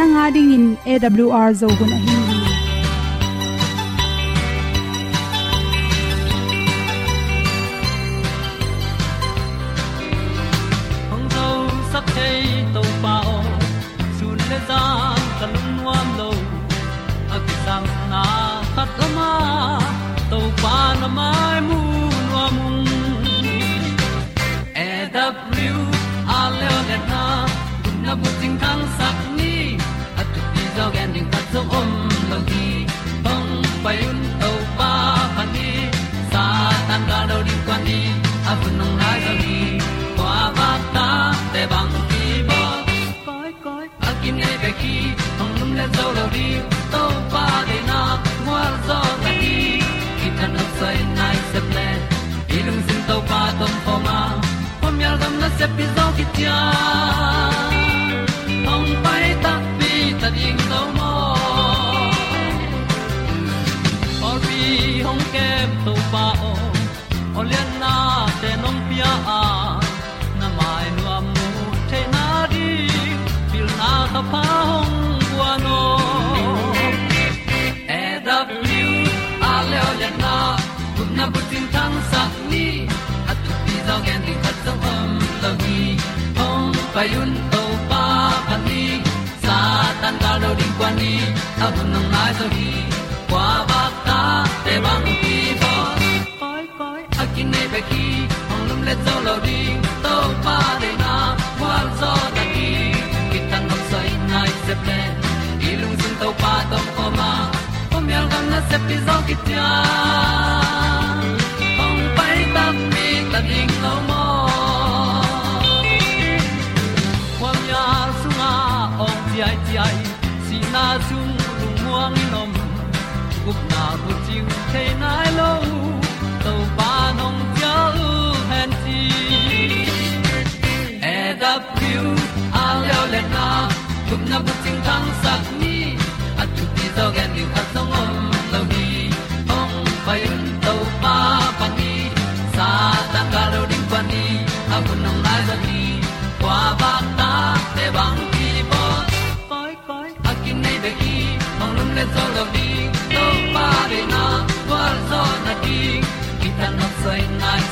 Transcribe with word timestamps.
nanga 0.00 0.26
ding 0.34 0.50
in 0.56 0.64
awr 0.92 1.48
zo 1.60 1.68
gun 1.78 1.90
ahi 1.96 2.14
hong 11.10 11.26
zo 11.34 11.46
sak 11.92 12.08
to 12.76 12.82
sun 14.18 14.38
le 14.50 14.58
za 14.70 14.80
kan 15.40 15.52
nuam 15.76 16.08
lo 16.20 16.30
a 17.36 17.42
ki 17.50 17.56
na 18.14 18.22
khat 18.74 18.98
o 19.06 19.10
ma 19.18 19.30
to 20.30 20.40
pa 20.62 20.76
na 21.00 21.08
mai 21.18 21.58
mu 21.68 21.80
nuam 22.30 22.56
e 24.86 24.90
a 26.38 26.42
le 26.60 26.72
na 26.88 26.98
na 27.12 27.24
na 28.06 28.12
bu 28.22 28.28
ting 28.40 28.56
kan 28.64 28.80
sak 29.00 29.19
zo 45.94 46.06
lo 46.16 46.24
di 46.34 46.48
to 46.92 47.02
pa 47.32 47.44
de 47.68 47.78
na 47.90 48.00
kwa 48.44 48.62
zo 48.86 48.98
ta 49.24 49.30
ni 49.40 49.56
ki 50.20 50.28
ta 50.38 50.46
na 50.54 50.64
sai 50.78 50.98
nai 51.18 51.36
se 51.50 51.60
ple 51.68 51.88
ilung 52.56 52.82
sin 52.86 53.00
to 53.08 53.16
pa 53.30 53.40
tom 53.58 53.74
pa 53.86 53.94
ma. 54.06 54.18
Pom 54.80 54.96
yal 55.04 55.16
gam 55.22 55.34
na 55.42 55.48
se 55.58 55.66
pi 55.76 55.84
zo 55.96 56.06
ki 56.16 56.24
tia 56.34 56.58
ong 58.74 58.90
pai 59.04 59.26
ta 59.44 59.52
pi 59.78 59.92
ta 60.20 60.28
ding 60.36 60.60
lo 60.72 60.82
mo 60.96 61.12
or 64.28 64.36
bi 64.44 64.60
hong 65.06 65.24
kem 65.34 65.70
to 65.84 65.94
pa 66.12 66.24
o 66.50 66.52
olian 67.40 67.70
na 67.82 67.94
te 68.40 68.50
nong 68.62 68.80
pia 68.88 69.12
a 69.38 69.42
payun 86.94 87.30
to 87.52 87.62
pa 87.90 88.04
pa 88.48 88.56
ni, 88.66 88.84
sa 89.44 89.56
tan 90.02 90.14
ka 90.22 90.32
lo 90.42 90.50
ding 90.58 90.74
kwan 90.78 90.92
ni, 91.00 91.14
a 91.64 91.66
bu 91.74 91.82
nang 91.92 92.08
mai 92.12 92.30
so 92.38 92.46
hi 92.56 92.70
kwa 93.30 93.46
ba 93.70 93.82
ta 94.06 94.20
te 94.64 94.74
bang 94.84 95.06
ki 95.22 95.36
bo. 95.60 95.72
Koi 96.40 96.64
koi, 96.78 97.00
a 97.22 97.24
kin 97.34 97.46
nei 97.54 97.66
ba 97.72 97.80
ki, 97.90 98.04
ong 98.52 98.64
lum 98.68 98.80
le 98.88 98.94
zo 99.04 99.14
lo 99.26 99.34
ding 99.46 99.78
to 100.04 100.14
pa 100.44 100.58
de 100.82 100.90
na 101.02 101.14
kwa 101.58 101.74
zo 102.00 102.12
ta 102.36 102.44
ki. 102.54 102.70
Ki 103.30 103.38
tan 103.50 103.62
nok 103.70 103.82
sai 103.90 104.10
nai 104.32 104.50
se 104.64 104.74
pe, 104.86 104.98
i 105.68 105.70
lung 105.80 105.96
sun 106.00 106.14
to 106.20 106.28
pa 106.42 106.54
tom 106.70 106.86
ko 106.96 107.04
ma, 107.18 107.30
ko 107.90 107.96
mi 108.06 108.12
al 108.20 108.26
gan 108.32 108.44
na 108.52 108.60
se 108.68 108.76
pi 108.86 108.96
zo 109.06 109.16
ki 109.28 109.36
tia 109.46 109.68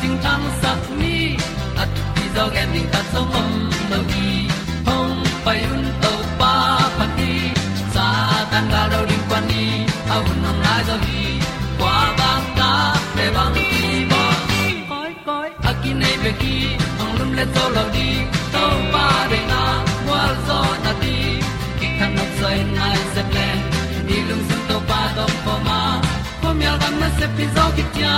ting 0.00 0.16
tang 0.24 0.44
sat 0.60 0.80
ni 1.00 1.16
at 1.82 1.90
ti 2.14 2.24
zo 2.34 2.44
gen 2.54 2.68
ding 2.74 2.88
ta 2.92 3.00
som 3.12 3.28
om 3.40 3.50
lo 3.90 3.98
gi 4.10 4.30
hong 4.86 5.16
pai 5.44 5.58
un 5.74 5.84
to 6.02 6.12
pa 6.40 6.52
pa 6.98 7.06
ti 7.16 7.32
sa 7.94 8.06
tan 8.50 8.64
ga 8.72 8.82
do 8.92 9.00
ri 9.10 9.18
kwan 9.28 9.44
ni 9.50 9.64
a 10.14 10.16
un 10.28 10.36
nong 10.44 10.60
lai 10.64 10.80
do 10.88 10.96
gi 11.06 11.24
kwa 11.80 11.96
ba 12.18 12.30
ta 12.58 12.70
pe 13.14 13.24
bang 13.36 13.54
ti 13.56 13.82
ba 14.12 14.22
koi 14.90 15.12
koi 15.28 15.48
a 15.70 15.72
ki 15.82 15.90
nei 16.00 16.16
be 16.22 16.32
ki 16.42 16.56
hong 16.98 17.14
lum 17.18 17.30
le 17.38 17.44
to 17.54 17.64
lo 17.76 17.84
di 17.96 18.08
to 18.54 18.64
pa 18.92 19.06
de 19.30 19.40
na 19.52 19.62
wa 20.08 20.22
zo 20.46 20.60
na 20.84 20.92
ti 21.02 21.16
ki 21.78 21.86
kan 21.98 22.10
nok 22.18 22.30
sai 22.40 22.58
nai 22.78 22.98
se 23.14 23.22
ple 23.30 23.48
ni 24.08 24.16
lung 24.28 24.44
sun 24.48 24.62
to 24.68 24.76
pa 24.90 25.00
do 25.16 25.24
po 25.44 25.54
ma. 25.66 25.80
Po 26.40 26.48
mi 26.58 26.64
al 26.72 26.76
gam 26.82 26.94
na 27.02 27.08
se 27.18 27.26
pi 27.36 27.44
zo 27.56 27.64
ki 27.76 27.84
tia 27.94 28.14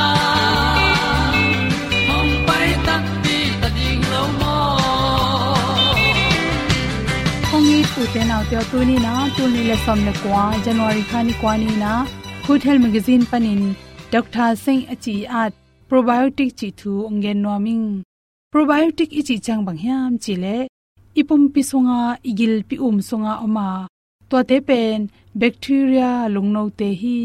te 8.14 8.22
naw 8.28 8.42
te 8.50 8.58
tu 8.70 8.78
ni 8.88 8.96
na 9.06 9.10
tu 9.36 9.44
ni 9.54 9.60
le 9.68 9.74
som 9.84 10.00
le 10.06 10.12
kwa 10.20 10.44
january 10.64 11.02
khani 11.10 11.34
kwa 11.40 11.52
ni 11.62 11.70
na 11.82 11.90
good 12.46 12.62
health 12.66 12.82
magazine 12.84 13.24
panin 13.30 13.60
dr 14.12 14.48
singh 14.64 14.84
achi 14.92 15.14
at 15.42 15.52
probiotic 15.88 16.50
chi 16.58 16.68
thu 16.80 16.92
ongen 17.08 17.38
noming 17.44 17.84
probiotic 18.52 19.10
ichi 19.20 19.36
chang 19.46 19.62
bang 19.66 19.80
hiam 19.84 20.10
chi 20.24 20.34
le 20.44 20.56
ipum 21.20 21.42
pi 21.52 21.62
songa 21.70 22.00
igil 22.30 22.54
pi 22.68 22.76
um 22.86 22.96
songa 23.08 23.32
oma 23.44 23.68
to 24.30 24.38
te 24.50 24.58
pen 24.68 24.98
bacteria 25.42 26.10
lungno 26.34 26.62
te 26.78 26.88
hi 27.02 27.18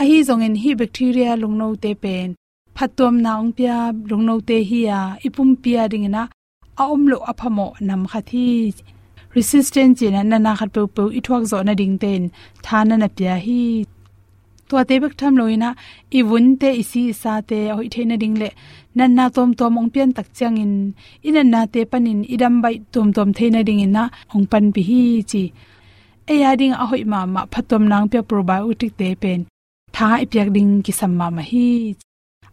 a 0.00 0.02
hi 0.08 0.16
zong 0.28 0.44
en 0.46 0.54
hi 0.62 0.70
bacteria 0.80 1.30
lungno 1.42 1.68
te 1.82 1.90
pen 2.02 2.28
phatom 2.76 3.14
naung 3.26 3.50
pia 3.56 3.76
lungno 4.10 4.34
te 4.48 4.58
hi 4.70 4.80
ya 4.90 5.00
ipum 5.26 5.50
pia 5.62 5.82
ding 5.92 6.08
na 6.14 6.22
a 6.82 6.84
omlo 6.94 7.18
aphamo 7.30 7.66
nam 7.88 8.02
khathi 8.10 8.46
resistance 9.36 9.94
jina 10.00 10.20
na 10.30 10.36
na 10.46 10.52
khat 10.58 10.68
pe 10.74 10.82
pe 10.96 11.02
i 11.18 11.20
thuak 11.26 11.42
zo 11.50 11.58
na 11.66 11.74
ding 11.80 11.96
ten 12.02 12.22
thana 12.64 12.94
na 13.02 13.08
pya 13.16 13.34
hi 13.46 13.60
to 14.68 14.76
te 14.88 14.94
bek 15.02 15.14
tham 15.20 15.32
loina 15.40 15.68
i 16.18 16.20
bun 16.28 16.46
te 16.60 16.68
isi 16.82 17.02
sa 17.20 17.32
te 17.50 17.58
hoi 17.76 17.88
the 17.94 18.02
na 18.10 18.16
ding 18.22 18.36
le 18.42 18.48
nan 18.98 19.10
na 19.18 19.24
tom 19.36 19.50
tom 19.58 19.78
ong 19.80 19.90
pian 19.94 20.10
tak 20.16 20.28
chang 20.38 20.56
in 20.64 20.74
in 21.26 21.38
na 21.54 21.60
te 21.72 21.80
panin 21.90 22.20
idam 22.34 22.54
bai 22.64 22.76
tom 22.94 23.08
tom 23.16 23.28
the 23.36 23.46
na 23.54 23.60
ding 23.68 23.80
in 23.86 23.92
na 23.96 24.04
ong 24.34 24.46
pan 24.50 24.64
bi 24.74 24.82
hi 24.88 25.02
chi 25.30 25.42
e 26.32 26.34
ya 26.42 26.50
ding 26.60 26.74
a 26.82 26.84
hoi 26.90 27.02
ma 27.12 27.20
ma 27.34 27.42
phatom 27.52 27.82
nang 27.90 28.06
pe 28.12 28.18
probiotic 28.30 28.92
te 29.00 29.08
pen 29.22 29.40
tha 29.94 30.08
i 30.24 30.26
pyak 30.32 30.48
ding 30.56 30.72
ki 30.84 30.92
sam 30.98 31.12
ma 31.20 31.26
ma 31.36 31.42
hi 31.50 31.68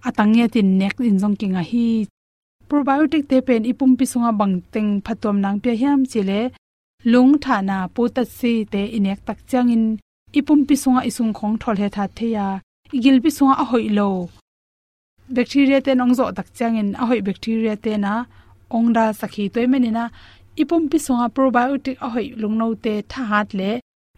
atang 0.07 0.33
ya 0.39 0.45
tin 0.53 0.69
nek 0.79 0.95
in 1.09 1.17
jong 1.21 1.35
ki 1.39 1.47
a 1.61 1.63
hi 1.71 1.87
probiotic 2.69 3.23
te 3.29 3.37
pen 3.47 3.61
ipum 3.71 3.91
pi 3.97 4.05
sunga 4.11 4.31
bang 4.39 4.55
teng 4.73 4.89
phatom 5.05 5.35
nang 5.43 5.57
pe 5.63 5.71
hiam 5.81 5.99
chile 6.11 6.41
lung 7.05 7.37
thana 7.43 7.87
putat 7.93 8.27
si 8.37 8.65
te 8.65 8.81
inek 8.97 9.19
tak 9.27 9.39
changin, 9.49 9.85
ipum 10.37 10.59
pi 10.67 10.75
sunga 10.83 11.01
isung 11.09 11.33
khong 11.37 11.55
thol 11.61 11.77
he 11.81 11.87
tha 11.95 12.05
theya, 12.17 12.47
igil 12.95 13.17
pi 13.23 13.29
sunga 13.37 13.55
a 13.63 13.65
hoi 13.71 13.87
lo. 13.97 14.09
Bacteria 15.35 15.79
te 15.85 15.91
nong 15.95 16.13
zo 16.17 16.25
tak 16.37 16.49
changin 16.57 16.89
a 17.01 17.03
hoi 17.09 17.21
bacteria 17.27 17.75
te 17.83 17.93
na 17.97 18.13
ong 18.75 18.87
ongda 18.87 19.05
sakhi 19.19 19.45
toy 19.53 19.67
menina 19.71 20.03
ipum 20.61 20.83
pi 20.91 20.97
sunga 21.05 21.27
probiotic 21.35 21.97
a 22.05 22.07
hoi 22.13 22.27
lungno 22.41 22.67
te 22.83 22.93
tha 23.11 23.21
hat 23.31 23.49
le 23.59 23.71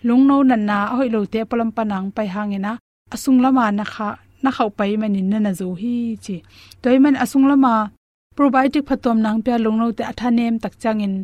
lungno 0.07 0.37
nan 0.49 0.61
na 0.69 0.77
a 0.91 0.95
hoi 0.99 1.09
lo 1.15 1.19
te 1.33 1.39
palam 1.49 1.69
panang 1.77 2.07
pai 2.15 2.27
hangena 2.35 2.71
asung 3.13 3.39
lama 3.43 3.65
na 3.77 3.85
kha, 3.93 4.09
na 4.43 4.49
khau 4.55 4.69
pai 4.77 4.93
manin 5.01 5.27
na 5.31 5.37
na 5.45 5.51
zo 5.59 5.67
hi 5.81 5.95
chi. 6.23 6.35
Toy 6.81 6.97
man 7.03 7.15
asung 7.23 7.45
lama, 7.51 7.75
probiotic 8.35 8.85
phatom 8.87 9.17
nang 9.23 9.39
pya 9.43 9.55
lungno 9.65 9.87
te 9.97 10.03
athanem 10.11 10.55
tak 10.63 10.73
changin 10.81 11.15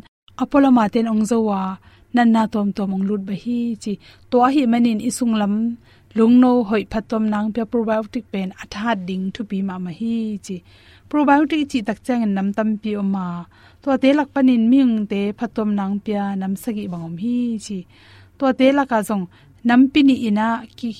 apolo 0.42 0.68
ma 0.76 0.84
ten 0.92 1.06
ong 1.12 1.24
zowa 1.30 1.60
nan 2.16 2.28
na 2.34 2.42
tom 2.52 2.68
tom 2.76 2.90
ong 2.96 3.04
lut 3.08 3.22
ba 3.28 3.34
hi 3.42 3.58
chi 3.82 3.92
to 4.30 4.38
hi 4.54 4.62
manin 4.72 5.00
isung 5.08 5.34
lam 5.40 5.54
lungno 6.16 6.52
hoi 6.68 6.84
phatom 6.92 7.24
nang 7.32 7.48
pya 7.54 7.64
probiotic 7.70 8.24
pen 8.32 8.48
atha 8.62 8.90
ding 9.08 9.24
thu 9.34 9.42
pi 9.50 9.58
ma 9.68 9.74
ma 9.84 9.92
hi 10.00 10.16
chi 10.46 10.56
probiotic 11.10 11.62
chi 11.70 11.78
tak 11.88 11.98
chang 12.06 12.22
nam 12.36 12.48
tam 12.56 12.68
pi 12.82 12.90
o 13.00 13.02
ma 13.14 13.26
to 13.82 13.88
te 14.02 14.08
lak 14.18 14.28
panin 14.34 14.62
ming 14.72 14.94
te 15.10 15.20
phatom 15.38 15.68
nang 15.78 15.94
pya 16.04 16.22
nam 16.40 16.52
sagi 16.62 16.84
bangom 16.92 17.16
hi 17.22 17.36
chi 17.64 17.78
to 18.38 18.46
te 18.58 18.66
la 18.76 18.84
ka 18.90 18.98
jong 19.08 19.24
nam 19.68 19.80
pi 19.92 20.00
ni 20.08 20.16
ina 20.28 20.48
ki 20.78 20.90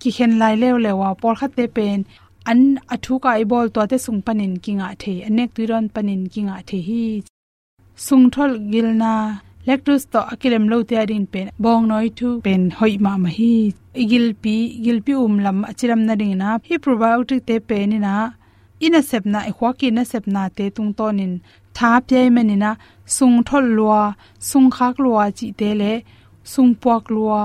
ki 0.00 0.10
hen 0.16 0.32
lai 0.40 0.54
lew 0.62 0.76
lewa 0.84 1.08
por 1.20 1.34
khat 1.40 1.52
te 1.58 1.64
pen 1.76 1.98
an 2.50 2.60
athu 2.94 3.14
ka 3.24 3.30
i 3.42 3.44
bol 3.50 3.66
to 3.74 3.80
te 3.90 3.96
sung 4.04 4.20
panin 4.26 4.54
kinga 4.64 4.88
the 5.02 5.12
anek 5.28 5.50
tuiron 5.54 5.86
panin 5.94 6.22
kinga 6.32 6.56
the 6.68 6.78
hi 6.88 7.02
sung 7.96 8.30
thol 8.30 8.52
gilna 8.72 9.40
lactose 9.66 10.06
to 10.12 10.20
akilem 10.32 10.64
lo 10.70 10.82
te 10.82 10.96
adin 10.96 11.26
pen, 11.32 11.50
bong 11.58 11.88
noi 11.88 12.08
thu 12.18 12.40
pen 12.44 12.70
hoi 12.78 12.94
ma 13.04 13.16
ma 13.16 13.28
hi. 13.28 13.72
Igil 14.02 14.26
pi 14.42 14.54
igil 14.78 14.98
pi 15.06 15.12
um 15.24 15.38
lam 15.44 15.58
achiram 15.70 16.00
na 16.06 16.14
ding 16.20 16.36
na. 16.42 16.58
Hi 16.68 16.76
probiotic 16.84 17.46
te 17.48 17.58
pen 17.68 17.90
ni 17.90 17.98
na. 18.06 18.14
Ina 18.86 19.00
sep 19.10 19.24
na 19.32 19.40
e 19.50 19.52
khwaki 19.58 19.88
na 19.92 20.02
sep 20.12 20.24
na 20.34 20.42
te 20.56 20.64
tung 20.76 20.92
tonin 20.98 21.34
tha 21.76 21.90
pye 22.08 22.30
meni 22.34 22.56
na. 22.64 22.70
Sung 23.16 23.36
thol 23.48 23.66
lua 23.78 24.02
sung 24.38 24.70
khak 24.76 24.98
lua 25.04 25.24
chi 25.38 25.46
te 25.58 25.68
le. 25.80 25.92
Sung 26.52 26.74
puak 26.82 27.04
lua 27.14 27.42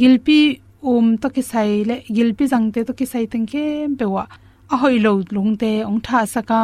gilpi 0.00 0.40
um 0.82 1.06
to 1.20 1.28
ki 1.34 1.42
sai 1.50 1.70
le 1.88 1.96
gilpi 2.16 2.44
jang 2.52 2.66
te 2.74 2.80
to 2.88 2.92
ki 2.98 3.06
sai 3.12 3.24
teng 3.32 3.46
ke 3.52 3.64
pe 3.98 4.06
wa. 4.14 4.24
A 4.72 4.76
hoi 4.82 4.96
lo 5.04 5.12
lung 5.34 5.56
te, 5.62 5.72
ong 5.82 6.00
tha 6.06 6.18
saka 6.34 6.62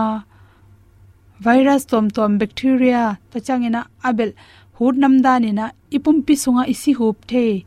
virus 1.44 1.83
tom 1.91 2.06
tom 2.17 2.38
bacteria 2.41 3.03
ta 3.31 3.38
changena 3.47 3.81
abel 4.09 4.31
hut 4.77 4.94
namda 5.03 5.33
ni 5.43 5.50
na 5.59 5.65
ipum 5.97 6.17
pi 6.27 6.35
sunga 6.43 6.62
isi 6.73 6.93
hup 6.99 7.17
the. 7.31 7.65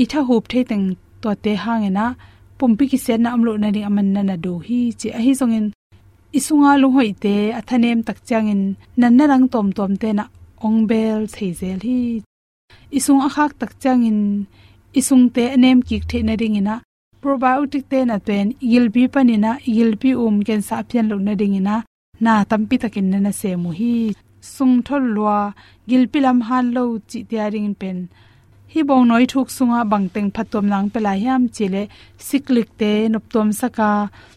I 0.00 0.04
tha 0.10 0.20
hup 0.28 0.44
the 0.48 0.60
teng 0.70 0.86
to 1.22 1.30
te 1.44 1.52
hangena 1.64 2.04
pumpi 2.58 2.84
ki 2.90 2.98
sen 3.04 3.22
na 3.22 3.28
amlo 3.34 3.52
na 3.62 3.68
ring 3.74 3.88
aman 3.90 4.08
na 4.14 4.22
na 4.28 4.36
do 4.44 4.52
hi 4.66 4.80
chi 5.00 5.08
a 5.18 5.20
hi 5.24 5.32
songin. 5.40 5.66
Isunga 6.38 6.72
lu 6.82 6.88
hoi 6.96 7.10
te 7.22 7.34
athanem 7.58 8.00
tak 8.06 8.18
changin 8.28 8.62
nan 9.00 9.12
na 9.16 9.24
rang 9.30 9.46
tom 9.52 9.68
tom 9.76 9.92
te 10.02 10.08
na 10.18 10.24
ong 10.66 10.80
bel 10.90 11.20
theizel 11.34 11.80
hi. 11.88 11.98
Isung 12.98 13.20
a 13.26 13.28
khak 13.34 13.52
tak 13.60 13.72
changin 13.82 14.20
isung 14.98 15.24
te 15.34 15.44
anem 15.56 15.78
ki 15.88 15.96
the 16.10 16.18
na 16.28 16.34
ring 16.40 16.56
ina 16.60 16.74
probiotic 17.22 17.84
te 17.90 17.98
na 18.04 18.16
pen 18.26 18.46
igil 18.64 18.86
bi 18.94 19.02
panina 19.14 19.52
igil 19.68 19.90
bi 20.00 20.10
um 20.24 20.36
ken 20.46 20.62
sa 20.68 20.76
pian 20.88 21.06
lo 21.10 21.16
na 21.26 21.34
ding 21.40 21.56
ina 21.60 21.76
na 22.24 22.34
tampi 22.50 22.76
takin 22.82 23.06
na 23.12 23.18
na 23.26 23.32
se 23.40 23.50
mu 23.62 23.70
hi 23.78 23.94
sung 24.54 24.76
thol 24.86 25.04
lua 25.16 25.38
gilpilam 25.88 26.38
han 26.48 26.66
lo 26.76 26.82
chi 27.10 27.18
tiaring 27.30 27.72
pen. 27.80 27.98
Hi 28.72 28.80
bong 28.88 29.04
noi 29.08 29.24
thuk 29.32 29.48
sunga 29.56 29.80
bangteng 29.90 30.30
phatom 30.34 30.66
nang 30.72 30.88
pela 30.92 31.12
yam 31.24 31.42
chile 31.54 31.82
siklik 32.26 32.68
te 32.80 32.92
noptom 33.12 33.48
saka. 33.60 33.90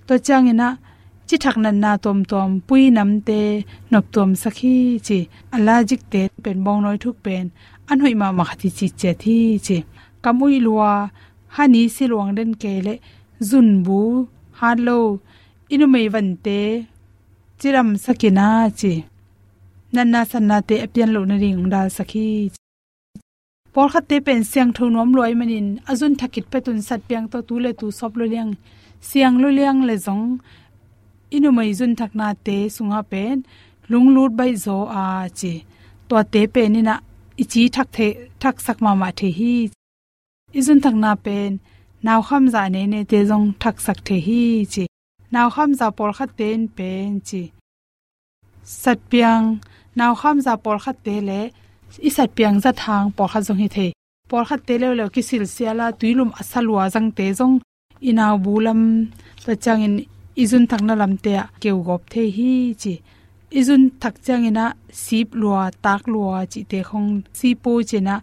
To 0.07 0.13
changina 0.27 0.69
chi 1.27 1.35
thak 1.43 1.57
nan 1.63 1.77
na 1.83 1.91
tom 2.03 2.19
tom 2.31 2.49
pui 2.67 2.83
nam 2.97 3.11
te 3.27 3.39
nop 3.91 4.05
tom 4.15 4.29
sakhi 4.41 4.75
chi. 5.07 5.19
Allergic 5.55 6.01
te 6.11 6.21
pen 6.43 6.57
bong 6.65 6.81
noi 6.85 6.97
thuk 7.03 7.17
pen. 7.25 7.45
Anhoi 7.91 8.13
ma 8.21 8.27
ma 8.37 8.43
khati 8.49 8.69
chi 8.77 8.87
che 8.99 9.11
thi 9.21 9.37
chi. 9.65 9.77
Kamui 10.23 10.55
lua, 10.65 10.91
hani 11.55 11.81
silwang 11.95 12.31
den 12.37 12.51
kele 12.61 12.93
zun 13.49 13.69
bu 13.85 13.99
ha 14.59 14.69
lo 14.87 14.97
inu 15.73 15.85
mei 15.93 16.07
van 16.13 16.29
te 16.45 16.59
chiram 17.65 17.89
sakina 17.97 18.47
chi. 18.79 18.93
Nanna 19.93 20.21
sanna 20.31 20.57
te 20.67 20.75
apian 20.85 21.09
lo 21.15 21.21
na 21.29 21.35
ring 21.43 21.63
dal 21.73 21.89
sakhi 21.97 22.27
por 23.73 23.87
khat 23.93 24.05
te 24.09 24.17
pen 24.25 24.41
siang 24.51 24.71
thu 24.75 24.85
nom 24.95 25.09
loi 25.17 25.33
manin. 25.39 25.67
Azun 25.91 26.13
thakit 26.19 26.45
pe 26.51 26.59
tun 26.65 26.79
sat 26.87 27.01
piang 27.07 27.25
to 27.31 27.37
tu 27.47 27.55
le 27.63 27.71
tu 27.79 27.87
sop 27.99 28.13
lo 28.19 28.25
liang. 28.33 28.51
Siang 29.07 29.35
lo 29.41 29.49
liang 29.57 29.79
le 29.87 29.95
zong. 30.05 30.25
Inu 31.35 31.49
mai 31.57 31.71
zun 31.79 31.93
thakna 31.99 32.27
te 32.45 32.57
sunga 32.75 33.01
pen. 33.11 33.37
Lung 33.91 34.09
lut 34.15 34.31
bai 34.39 34.51
zo 34.65 34.77
a 35.03 35.05
chi. 35.39 35.53
To 36.09 36.15
te 36.33 36.41
pe 36.53 36.63
ni 36.73 36.81
na 36.87 36.95
ichi 37.41 37.63
thak 37.75 37.87
the, 37.95 38.07
thak 38.41 38.55
sak 38.65 38.77
ma 38.85 38.91
ma 39.01 39.09
the 39.19 39.29
hi. 39.37 39.53
Izun 40.59 40.79
thakna 40.85 41.11
pen. 41.25 41.51
Naw 42.05 42.19
kham 42.27 42.43
za 42.53 42.63
ne 42.73 42.81
ne 42.93 43.01
te 43.11 43.19
zong 43.29 43.47
thak 43.61 43.77
sak 43.85 43.99
the 44.07 44.17
hi 44.27 44.41
chi. 44.73 44.83
Naw 45.33 45.47
kham 45.55 45.69
za 45.79 45.87
por 45.97 46.11
khat 46.17 46.29
ten 46.37 46.61
pen 46.77 47.09
chi 47.29 47.43
sat 48.65 48.99
piang 49.11 49.45
naw 49.97 50.13
kham 50.19 50.37
za 50.45 50.53
por 50.63 50.77
khat 50.83 50.97
te 51.05 51.15
le. 51.27 51.41
I 52.07 52.09
sat 52.15 52.29
piang 52.37 52.57
za 52.63 52.71
thang 52.81 53.05
por 53.15 53.27
kha 53.31 53.39
jong 53.47 53.61
hi 53.63 53.67
the. 53.75 53.87
Por 54.29 54.43
khat 54.47 54.61
te 54.67 54.73
le 54.81 54.87
le 54.99 55.05
ki 55.13 55.21
sil 55.27 55.43
siala 55.55 55.85
tuilum 55.99 56.31
asalwa 56.41 56.83
jang 56.93 57.09
te 57.17 57.25
jong 57.39 57.55
inaw 58.09 58.35
bulam 58.45 58.81
ta 59.45 59.53
changin 59.63 59.95
izun 60.43 60.65
thakna 60.69 60.93
lam 61.01 61.13
te 61.23 61.33
keu 61.61 61.77
gop 61.87 62.01
the 62.11 62.23
hi 62.37 62.51
chi. 62.81 62.93
Izun 63.59 63.83
thak 64.01 64.15
changina 64.25 64.65
sip 65.03 65.29
lua, 65.41 65.61
tak 65.83 66.01
lua 66.13 66.37
chi 66.51 66.61
te 66.71 66.79
khong. 66.89 67.09
Si 67.37 67.49
po 67.63 67.71
chena 67.89 68.15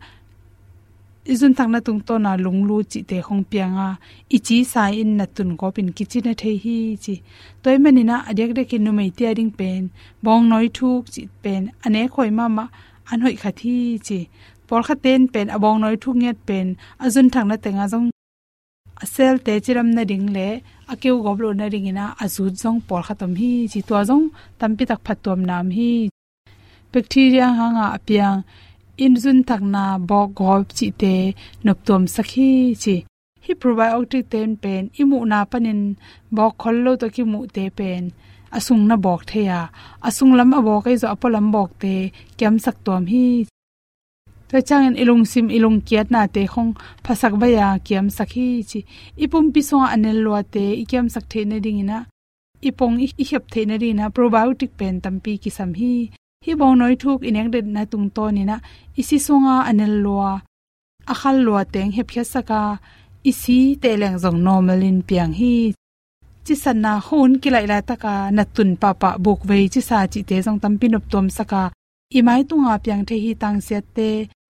izun 1.25 1.55
thangna 1.55 1.81
tung 1.87 2.01
to 2.07 2.15
na 2.19 2.33
lunglu 2.45 2.77
chi 2.93 3.01
te 3.11 3.17
khong 3.27 3.45
pianga 3.51 3.89
ichi 4.37 4.65
sa 4.73 4.83
in 5.01 5.11
na 5.19 5.27
tun 5.37 5.51
go 5.57 5.71
pin 5.71 5.89
kichi 5.97 6.19
na 6.27 6.33
the 6.41 6.51
hi 6.65 6.77
chi. 7.05 7.15
Toy 7.63 7.77
manina 7.85 8.17
adek 8.31 8.51
de 8.57 8.63
kin 8.71 8.83
nu 8.85 8.93
mai 8.99 9.11
ti 9.17 9.23
ading 9.31 9.53
pen. 9.59 9.83
Bong 10.25 10.49
noi 10.49 10.67
thuk 10.77 11.03
chi 11.15 11.23
pen. 11.43 11.63
Ane 11.87 12.03
khoi 12.13 12.31
ma 12.39 12.49
ma 12.57 12.65
an 13.11 13.21
hoi 13.25 13.35
kha 13.43 13.51
thi 13.61 13.75
chi. 14.07 14.19
Por 14.67 14.83
kha 14.87 14.95
ten 15.05 15.21
pen. 15.33 15.47
Abong 15.57 15.79
noi 15.83 15.97
thuk 16.03 16.17
nget 16.23 16.39
pen. 16.49 16.67
Azun 17.05 17.27
thangna 17.35 17.57
tenga 17.65 17.87
jong 17.93 18.11
sel 19.15 19.37
te 19.47 19.53
chiram 19.65 19.89
na 19.97 20.03
ding 20.11 20.27
le. 20.37 20.49
Akeu 20.93 21.17
goblo 21.25 21.49
na 21.59 21.67
ring 21.73 21.87
ina. 21.91 22.07
Azu 22.25 22.45
jong 22.63 22.81
por 22.89 23.03
kha 23.07 23.15
tom 23.21 23.33
hi 23.41 23.53
chi. 23.73 23.81
To 23.89 23.95
jong 24.09 24.25
tampi 24.59 24.85
tak 24.91 25.01
phatom 25.07 25.41
nam 25.51 25.67
hi. 25.77 25.93
Bacteria 26.93 27.47
hanga 27.59 27.87
apiang 27.97 28.39
in 28.97 29.15
zun 29.23 29.39
takna 29.49 29.85
bo 30.09 30.21
gop 30.39 30.69
chi 30.79 30.87
te 31.01 31.15
noptom 31.65 32.03
sakhi 32.15 32.51
chi. 32.83 32.97
Hi 33.45 33.53
probiotic 33.61 34.25
ten 34.33 34.51
pen 34.63 34.83
imu 35.01 35.19
na 35.31 35.39
panin 35.51 35.81
bo 36.37 36.45
khollo 36.61 36.93
to 37.01 37.07
ki 37.15 37.23
mu 37.33 37.41
te 37.55 37.65
pen. 37.79 38.05
Asung 38.57 38.85
na 38.87 38.97
bok 38.97 39.25
the 39.31 39.41
ya. 39.49 39.61
Asung 40.09 40.37
lam 40.37 40.53
abo 40.59 40.75
kai 40.85 40.97
zo 41.03 41.07
apolam 41.15 41.47
bok 41.55 41.71
te 41.83 41.95
kyam 42.39 42.55
sak 42.65 42.77
tom 42.85 43.07
hi. 43.13 43.47
Ta 44.49 44.61
chang 44.69 44.85
en 44.89 44.97
ilung 45.03 45.25
sim 45.33 45.47
ilung 45.57 45.81
kiat 45.87 46.09
na 46.11 46.27
te 46.35 46.43
khong 46.53 46.73
phasak 47.05 47.35
ba 47.41 47.47
ya 47.57 47.69
kyam 47.87 48.07
sakhi 48.17 48.49
chi. 48.71 48.81
Ipum 49.25 49.47
pi 49.55 49.61
so 49.69 49.77
anel 49.95 50.19
lo 50.25 50.33
te 50.55 50.65
ikyam 50.83 51.07
sak 51.15 51.25
the 51.31 51.41
ne 51.45 51.59
ding 51.65 51.81
ina. 51.83 51.99
Ipong 52.69 52.97
i 53.23 53.25
hep 53.31 53.45
the 53.53 53.61
ne 53.69 53.77
ri 53.83 53.91
na 53.99 54.05
probiotic 54.15 54.73
pen 54.79 54.95
tampi 55.05 55.33
ki 55.43 55.51
sam 55.51 55.73
hi 55.81 55.95
hi 56.45 56.53
bong 56.61 56.77
noi 56.81 56.95
thuk 57.03 57.21
ineng 57.29 57.51
de 57.55 57.61
na 57.75 57.83
tung 57.93 58.09
to 58.17 58.25
ni 58.37 58.43
na 58.51 58.57
isi 59.01 59.17
songa 59.27 59.57
anel 59.71 59.95
lua 60.05 60.31
akhal 61.13 61.37
lua 61.47 61.63
teng 61.73 61.91
he 61.97 62.03
phya 62.09 62.25
saka 62.33 62.61
isi 63.31 63.59
te 63.83 63.91
leng 64.01 64.17
zong 64.23 64.39
normalin 64.47 64.99
piang 65.09 65.33
hi 65.41 65.55
chi 66.47 66.55
sanna 66.65 66.93
hun 67.07 67.31
kilai 67.43 67.67
la 67.73 67.79
taka 67.89 68.15
natun 68.37 68.71
papa 68.83 69.11
buk 69.25 69.41
ve 69.49 69.59
chi 69.73 69.81
sa 69.89 69.99
chi. 70.13 70.21
Te 70.29 70.37
jong 70.45 70.59
tam 70.63 70.75
pinop 70.81 71.05
tom 71.13 71.27
saka 71.37 71.63
imai 72.19 72.43
tunga 72.49 72.75
piang 72.85 73.03
the 73.09 73.17
hi 73.25 73.33
tang 73.43 73.59
se 73.67 73.79
te 73.97 74.09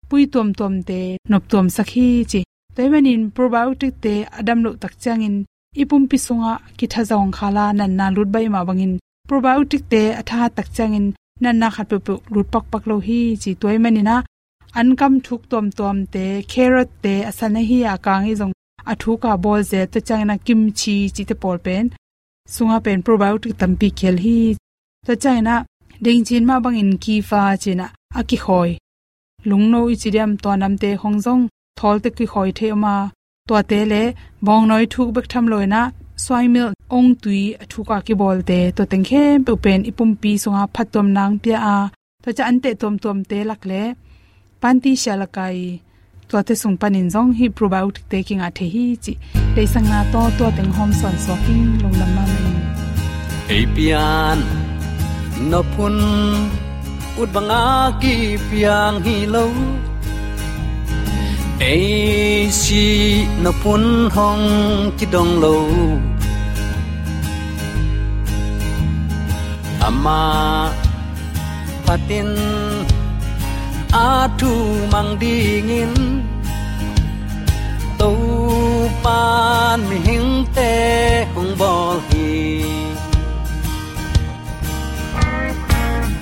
pui 0.09 0.23
tom 0.33 0.47
tom 0.59 0.73
te 0.89 0.99
nop 1.31 1.43
tom 1.51 1.65
sakhi 1.75 2.07
chi 2.31 2.41
toimanin 2.75 3.21
probiotic 3.35 3.93
te 4.03 4.13
adam 4.39 4.59
lo 4.65 4.71
tak 4.81 4.93
changin 5.03 5.35
ipum 5.81 6.03
pisunga 6.09 6.53
ki 6.77 6.85
thazong 6.93 7.31
khala 7.37 7.65
nan 7.79 7.91
na 7.99 8.05
lut 8.15 8.29
bai 8.35 8.47
ma 8.53 8.61
bangin 8.67 8.93
probiotic 9.29 9.83
te 9.91 10.01
atha 10.21 10.39
tak 10.57 10.67
changin 10.77 11.07
nan 11.41 11.55
na 11.61 11.67
khat 11.75 11.93
pu 12.05 12.13
lut 12.33 12.47
pak 12.53 12.65
pak 12.71 12.83
lo 12.89 12.95
hi 13.07 13.19
chi 13.41 13.51
toimanina 13.61 14.15
ankam 14.79 15.13
thuk 15.25 15.41
tom 15.51 15.65
tom 15.77 15.97
te 16.13 16.25
carrot 16.51 16.89
te, 17.03 17.13
asana 17.29 17.61
hi 17.69 17.79
akang 17.93 18.23
hi 18.27 18.33
jong 18.39 18.53
athu 18.91 19.11
ka 19.23 19.31
bol 19.43 19.61
je 19.71 19.81
to 19.93 19.99
changna 20.07 20.35
kimchi 20.45 20.95
chi 21.15 21.23
te 21.29 21.35
pol 21.41 21.57
pen, 21.65 21.85
sunga 22.53 22.77
pen 22.85 22.99
probiotic 23.05 23.53
tampi 23.61 23.87
khel 23.99 24.17
hi 24.25 24.39
to 25.05 25.13
changna 25.23 25.55
ding 26.03 26.23
chin 26.27 26.43
ma 26.49 26.55
bang 26.63 26.77
in 26.83 26.91
ki 27.03 27.15
fa 27.29 27.41
china 27.63 27.85
aki 28.19 28.37
khoi. 28.45 28.69
Lungno 29.49 29.81
ichidiam 29.93 30.31
to 30.43 30.49
namte 30.61 30.89
hongjong 31.01 31.43
thol 31.79 31.97
te 32.03 32.09
ki 32.17 32.25
khoi 32.31 32.49
the 32.57 32.67
ma 32.83 32.95
to 33.47 33.55
te 33.69 33.79
le, 33.91 34.03
bong 34.45 34.63
noi 34.69 34.85
thuk 34.93 35.09
bek 35.15 35.27
tham 35.31 35.45
loina 35.51 35.81
swai 36.23 36.45
mil 36.53 36.69
ong 36.97 37.09
tui 37.23 37.41
thu 37.71 37.79
ka 37.89 37.97
ki 38.07 38.13
bol 38.21 38.37
te 38.49 38.59
to 38.77 38.83
teng 38.91 39.05
khe 39.09 39.23
pe 39.45 39.53
pen 39.63 39.79
ipum 39.89 40.11
pi 40.21 40.31
sunga 40.43 40.63
phatom 40.75 41.07
nang 41.17 41.33
pia 41.43 41.57
a 41.75 41.77
to 42.23 42.29
cha 42.37 42.43
ante 42.51 42.69
tom 42.81 42.95
tom 43.03 43.17
te 43.29 43.37
lak 43.49 43.61
le 43.69 43.81
panti 44.61 44.91
shalakai 45.03 45.57
to 46.29 46.35
te 46.47 46.53
sung 46.61 46.77
panin 46.81 47.07
jong 47.13 47.31
hi 47.37 47.45
probiotic 47.57 48.05
taking 48.11 48.41
a 48.45 48.47
the 48.57 48.65
hi 48.73 48.85
chi 49.03 49.13
te 49.55 49.63
sang 49.73 49.87
na 49.91 49.99
to 50.13 50.21
to 50.37 50.45
teng 50.57 50.71
hom 50.77 50.91
son 50.99 51.15
so 51.25 51.33
king 51.45 51.67
long 51.81 51.95
lam 52.01 52.11
ma 52.17 52.23
mai 52.31 52.55
ei 53.55 53.63
pian 53.75 54.37
no 55.51 55.59
pun 55.73 55.95
ut 57.21 57.29
banga 57.35 57.63
ki 58.01 58.15
piang 58.49 58.95
hi 59.05 59.15
lo 59.33 59.43
ei 61.59 62.51
si 62.51 63.25
no 63.41 63.51
pun 63.63 64.09
hong 64.15 64.45
ki 64.97 65.05
dong 65.13 65.41
lo 65.41 65.57
ama 69.87 70.21
patin 71.85 72.29
a 73.91 74.29
thu 74.39 74.51
mang 74.93 75.11
dingin 75.21 75.93
tô 77.99 78.11
pan 79.03 79.79
mi 79.89 79.97
hing 80.07 80.45
te 80.55 80.73
hong 81.33 81.51
bol 81.59 81.97
hi 82.09 82.29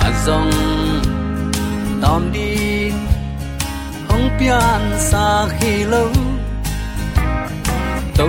azong 0.07 0.53
tom 2.01 2.23
din 2.33 2.74
pian 4.39 4.83
sa 4.99 5.47
khi 5.57 5.87
lo 5.91 6.05
tô 8.17 8.27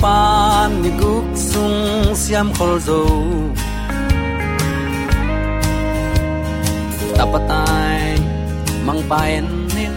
pan 0.00 0.70
ni 0.82 0.90
guk 1.00 1.26
sung 1.34 2.12
siam 2.14 2.48
khol 2.56 2.74
zo. 2.86 3.02
Tapatai 7.16 8.20
mang 8.86 9.00
paen 9.10 9.46
nin 9.74 9.94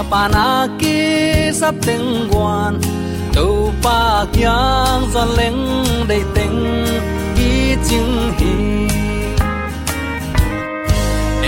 apana 0.00 0.68
ki 0.80 0.98
sap 1.60 1.74
teng 1.86 2.28
guan 2.30 2.76
to 3.32 3.72
pa 3.82 4.28
kyang 4.36 5.02
za 5.12 5.24
leng 5.38 5.62
dei 6.08 6.22
teng 6.36 6.60
ki 7.36 7.52
ching 7.86 8.12
hi. 8.38 8.54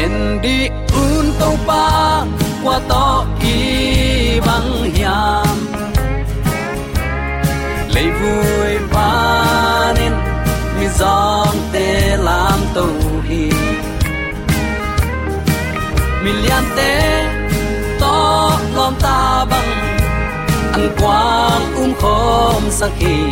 En 0.02 0.14
di 0.42 0.58
un 1.04 1.24
to 1.40 1.50
pa 1.68 1.84
qua 2.64 2.80
to 2.88 3.26
ki 3.40 4.40
băng 4.46 4.90
hiam 4.94 5.56
lấy 7.94 8.04
vui 8.04 8.78
ba 8.92 9.92
nên 9.98 10.12
mi 10.80 10.86
giang 10.98 11.56
te 11.72 12.16
làm 12.16 12.60
to 12.74 12.84
hi 13.28 13.50
million 16.24 16.64
te 16.76 17.24
to 18.00 18.50
lom 18.76 18.94
ta 19.00 19.44
bang 19.50 19.70
ăn 20.72 20.88
quang 21.00 21.74
um 21.76 21.94
khom 22.00 22.62
sakhi 22.70 23.22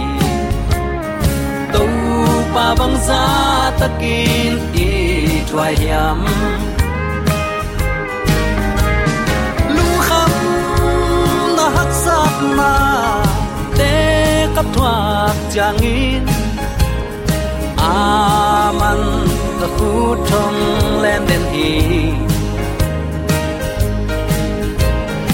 tu 1.72 1.86
pa 2.54 2.74
vâng 2.74 2.76
băng 2.78 2.96
za 3.08 3.26
takin 3.80 4.58
i 4.74 4.90
thua 5.50 5.62
yam 5.62 5.76
hiam 5.78 6.77
kap 14.58 14.66
thua 14.74 14.94
changin 15.54 16.22
aman 17.78 19.00
ta 19.60 19.66
khu 19.76 19.90
thong 20.28 20.58
len 21.02 21.20
den 21.28 21.44
hi 21.52 21.70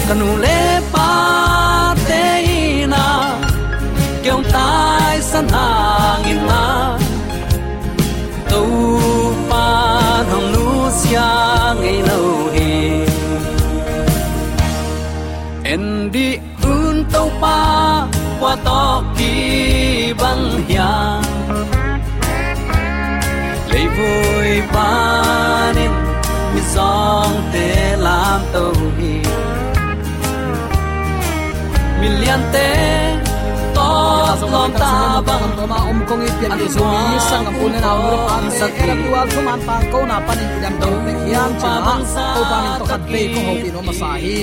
kanu 0.07 0.29
le 0.43 0.59
pa 0.93 1.09
te 2.07 2.21
na 2.93 3.05
kyong 4.23 4.45
tai 4.53 5.17
san 5.31 5.45
hang 5.55 6.29
in 6.33 6.39
na 6.51 6.63
to 8.51 8.63
pa 9.49 9.65
hong 10.29 10.47
nu 10.53 10.65
sia 10.99 11.54
bang 20.25 20.65
hia 20.67 21.21
lấy 23.69 23.87
vui 23.97 24.61
ba 24.73 25.71
nên 25.75 25.91
mi 26.55 26.61
song 26.73 27.33
te 27.53 27.97
lam 27.99 28.41
to 28.53 28.73
hi 28.97 29.13
million 32.01 32.39
te 32.53 32.69
to 33.75 33.89
lom 34.51 34.71
ta 34.79 35.21
bang 35.27 35.34
to 35.65 35.71
ma 35.73 35.79
om 35.89 35.99
kong 36.09 36.21
i 36.21 36.29
pian 36.37 36.51
ni 36.61 36.67
zo 36.75 36.85
ni 36.85 37.17
sang 37.29 37.47
pun 37.57 37.73
na 37.83 37.91
ru 37.97 38.17
an 38.35 38.45
sa 38.57 38.67
ke 38.77 38.85
tu 39.01 39.09
al 39.19 39.27
so 39.33 39.41
man 39.47 39.59
pa 39.67 39.75
ko 39.91 39.99
na 40.09 40.17
pan 40.25 40.41
in 40.43 40.53
jam 40.61 40.75
do 40.81 40.89
me 41.05 41.13
hiam 41.25 41.51
cha 41.61 41.71
to 42.35 42.41
pan 42.51 42.65
to 42.79 42.85
khat 42.89 43.01
pe 43.11 43.21
ko 43.33 43.39
ho 43.47 43.53
pi 43.61 43.69
no 43.75 43.81
ma 43.87 43.93
sa 44.01 44.09
hi 44.23 44.37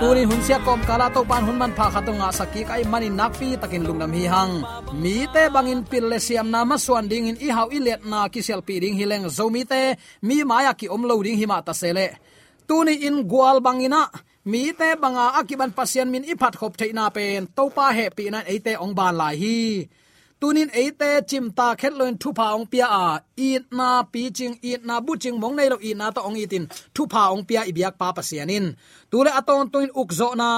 tu 0.00 0.08
ni 0.16 0.22
hun 0.28 0.40
sia 0.46 0.58
kom 0.66 0.80
kala 0.88 1.06
to 1.14 1.20
pan 1.30 1.42
hun 1.46 1.56
man 1.60 1.72
pha 1.78 1.86
khatonga 1.94 2.28
saki 2.38 2.62
kai 2.68 2.82
mani 2.92 3.08
nak 3.20 3.32
pi 3.40 3.48
takin 3.62 3.82
lungnam 3.88 4.12
hi 4.16 4.24
hang 4.34 4.54
mi 5.02 5.16
te 5.34 5.42
bangin 5.54 5.80
pil 5.90 6.04
le 6.12 6.18
siam 6.26 6.48
na 6.54 6.60
ma 6.70 6.76
suan 6.84 7.04
ding 7.12 7.30
in 7.30 7.36
i 7.46 7.48
hau 7.56 7.66
i 7.76 7.78
let 7.86 8.02
na 8.12 8.20
ki 8.32 8.40
sel 8.48 8.60
pi 8.66 8.74
ding 8.82 8.96
hileng 9.00 9.24
zo 9.36 9.46
mi 9.54 9.62
te 9.70 9.82
mi 10.28 10.36
maya 10.50 10.72
ki 10.80 10.86
om 10.94 11.02
lo 11.10 11.16
ding 11.26 11.38
hi 11.40 11.46
ma 11.52 11.58
ta 11.66 11.72
sele. 11.82 12.06
Tu 12.68 12.76
ni 12.86 12.94
in 13.08 13.16
gwal 13.30 13.56
bangina 13.66 14.02
mi 14.52 14.62
te 14.78 14.88
banga 15.02 15.24
akiban 15.40 15.72
pasien 15.78 16.08
min 16.12 16.28
iphat 16.32 16.54
khop 16.60 16.74
theina 16.80 17.04
pen. 17.16 17.42
Topa 17.56 17.86
he 17.96 18.06
pi 18.16 18.24
na 18.34 18.40
eite 18.52 18.72
ong 18.84 18.94
ban 18.98 19.14
lai 19.20 19.36
hi 19.42 19.56
tunin 20.40 20.70
eite 20.80 21.10
chimta 21.28 21.66
khetloin 21.80 22.14
thu 22.20 22.28
pa 22.38 22.46
ong 22.56 22.66
pia 22.72 22.86
a 23.04 23.06
i 23.46 23.50
na 23.78 23.88
pi 24.12 24.22
ching 24.36 24.56
i 24.68 24.72
na 24.88 24.94
bu 25.06 25.12
ching, 25.22 25.36
mong 25.42 25.54
nei 25.56 25.68
lo 25.72 25.76
i 25.88 25.90
na 26.00 26.06
to 26.16 26.20
ong 26.28 26.38
itin 26.44 26.64
thu 26.94 27.02
pa 27.12 27.22
ong 27.34 27.44
pia 27.48 27.60
ibyak 27.70 27.94
pa 28.00 28.08
pasianin 28.16 28.66
tule 29.10 29.30
aton 29.40 29.68
tuin 29.72 29.90
ukzo 30.00 30.28
na 30.40 30.50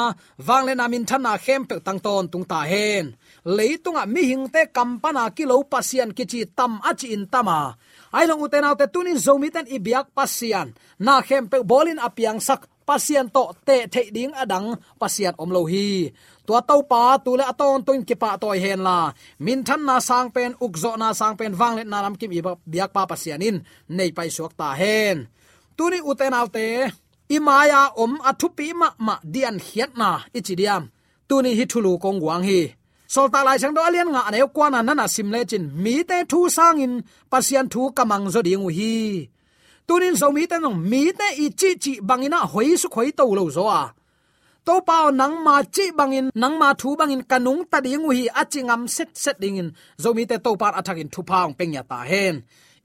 wangle 0.47 0.75
na 0.77 0.85
min 0.93 1.05
thana 1.11 1.33
khem 1.45 1.63
pe 1.69 1.75
tang 1.87 2.01
ton, 2.07 2.25
tung 2.33 2.47
ta 2.51 2.61
hen. 2.73 3.05
Leitunga 3.57 4.05
mi 4.15 4.23
hing 4.31 4.47
te 4.55 4.63
kampana 4.77 5.25
kilo 5.37 5.57
pasian 5.73 6.11
kichi 6.17 6.41
tam 6.59 6.73
achi 6.91 7.07
in 7.17 7.25
tama 7.33 7.59
ai 8.17 8.25
long 8.29 8.43
uten 8.45 8.69
autte 8.69 8.87
tunin 8.95 9.19
zomi 9.27 9.49
ten 9.55 9.67
ibyak 9.77 10.07
pasian 10.17 10.69
na 11.07 11.15
khem 11.27 11.45
pe 11.51 11.59
bolin 11.71 11.99
apiang 12.07 12.41
sak 12.49 12.63
pasian 12.89 13.27
to 13.35 13.45
te 13.67 13.77
the 13.93 14.03
ding 14.17 14.33
adang 14.43 14.77
pasian 15.01 15.35
om 15.43 15.51
lo 15.57 15.63
hi. 15.73 16.13
Tua 16.47 16.61
to 16.69 16.77
pa, 16.91 17.19
tu 17.25 17.31
le 17.39 17.45
aton 17.53 17.83
tuin 17.87 18.03
ki 18.09 18.15
pa 18.23 18.37
toy 18.43 18.59
hen 18.65 18.81
la. 18.89 18.99
Min 19.45 19.61
than 19.67 19.81
na 19.89 19.97
sang 20.09 20.29
pen 20.35 20.53
ukzo 20.65 20.93
na 20.99 21.09
sang 21.13 21.35
pen 21.39 21.53
wang 21.61 21.75
le 21.79 21.83
na 21.85 21.99
lam 22.05 22.15
kim 22.21 22.33
i 22.39 22.41
biak 22.73 22.91
pa 22.97 23.03
pasianin 23.11 23.57
nei 23.97 24.11
pai 24.17 24.29
suak 24.37 24.53
ta 24.61 24.69
hen. 24.81 25.17
Tuni 25.77 25.99
uten 26.11 26.35
autte 26.39 26.67
imaya 27.37 27.83
om 28.03 28.13
athupi 28.31 28.67
ma 28.81 28.89
ma 29.07 29.15
dian 29.35 29.57
hiat 29.67 29.93
na 30.01 30.11
ichidiam 30.39 30.85
hi 31.31 31.65
thulu 31.73 31.93
kong 32.03 32.21
wang 32.21 32.45
hi. 32.51 32.63
Solta 33.13 33.41
lai 33.45 33.59
chang 33.61 33.75
do 33.77 33.81
alian 33.81 34.09
nga 34.13 34.31
ne 34.33 34.39
kwana 34.57 34.81
nana 34.83 35.07
simle 35.15 35.41
chin. 35.51 35.65
Mi 35.83 35.95
te 36.09 36.19
thu 36.31 36.39
sangin 36.57 36.95
pasian 37.33 37.67
thu 37.73 37.83
kamang 37.97 38.27
zo 38.35 38.41
ding 38.47 38.65
hi 38.79 38.93
tunin 39.93 40.17
zo 40.17 40.29
mi 40.37 40.43
te 40.51 40.57
nong 40.65 40.79
mi 40.91 41.03
te 41.19 41.29
i 41.45 41.47
chi 41.61 41.71
chi 41.83 41.93
bangina 42.09 42.39
hoi 42.53 42.69
su 42.83 42.89
khoi 42.95 43.09
to 43.19 43.25
lo 43.39 43.45
zo 43.57 43.65
a 43.81 43.83
to 44.67 44.75
pao 44.89 45.07
nang 45.21 45.37
ma 45.47 45.57
chi 45.75 45.85
bangin 45.99 46.27
nang 46.43 46.57
ma 46.61 46.69
thu 46.81 46.89
bangin 47.01 47.23
kanung 47.31 47.63
ta 47.71 47.79
ding 47.87 48.05
hi 48.19 48.25
achingam 48.41 48.83
set 48.95 49.11
set 49.23 49.37
ding 49.43 49.57
dingin 49.57 49.69
zomi 50.03 50.25
te 50.31 50.37
to 50.45 50.51
par 50.61 50.73
athakin 50.79 51.09
thu 51.15 51.21
paung 51.31 51.53
pengya 51.59 51.83
ta 51.91 51.99
hen 52.11 52.35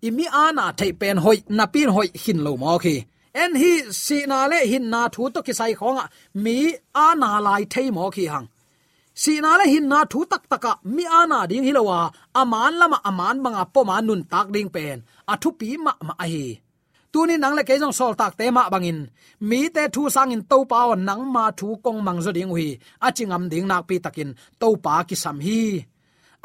imi 0.08 0.26
ana 0.46 0.66
thei 0.80 0.92
pen 1.02 1.18
hoi 1.26 1.38
na 1.58 1.66
pin 1.74 1.90
hoi 1.96 2.08
hin 2.24 2.40
lo 2.46 2.52
mo 2.62 2.74
khi 2.84 2.96
en 3.42 3.52
hi 3.62 3.72
si 4.04 4.18
na 4.32 4.40
le 4.52 4.60
hin 4.72 4.86
na 4.94 5.02
thu 5.14 5.24
to 5.34 5.40
ki 5.48 5.54
sai 5.60 5.74
khonga 5.80 6.06
mi 6.44 6.58
ana 7.08 7.32
lai 7.48 7.64
thei 7.74 7.88
mo 7.98 8.06
khi 8.16 8.26
hang 8.34 8.48
si 9.22 9.34
na 9.44 9.52
le 9.60 9.66
hin 9.74 9.86
na 9.92 10.00
thu 10.12 10.20
tak 10.32 10.44
taka 10.52 10.72
mi 10.96 11.04
ana 11.22 11.40
ding 11.50 11.66
hilowa 11.68 12.00
aman 12.42 12.74
lama 12.82 12.98
aman 13.10 13.36
banga 13.44 13.64
po 13.74 13.80
ma 13.90 13.96
nun 14.08 14.22
tak 14.32 14.48
ding 14.56 14.70
pen 14.76 14.98
athu 15.34 15.50
pi 15.60 15.70
ma 15.86 15.92
ma 16.10 16.16
a 16.26 16.28
hi 16.34 16.46
tuni 17.18 17.36
nang 17.42 17.56
le 17.58 17.64
ke 17.70 17.76
jong 17.82 17.96
sol 18.00 18.14
tak 18.22 18.34
te 18.40 18.46
ma 18.58 18.64
bangin. 18.74 19.00
Mi 19.50 19.62
te 19.76 19.84
thu 19.94 20.02
sang 20.16 20.34
in 20.36 20.44
to 20.52 20.58
pa 20.72 20.80
nang 21.08 21.24
ma 21.36 21.46
thu 21.60 21.68
kong 21.86 22.00
mang 22.06 22.20
zo 22.26 22.32
ding 22.38 22.52
hui. 22.54 22.68
A 23.06 23.08
chingam 23.16 23.44
ding 23.52 23.68
nak 23.72 23.84
pi 23.88 23.96
takin. 24.06 24.30
To 24.62 24.68
pa 24.86 24.96
ki 25.10 25.16
sam 25.24 25.38
hi. 25.46 25.62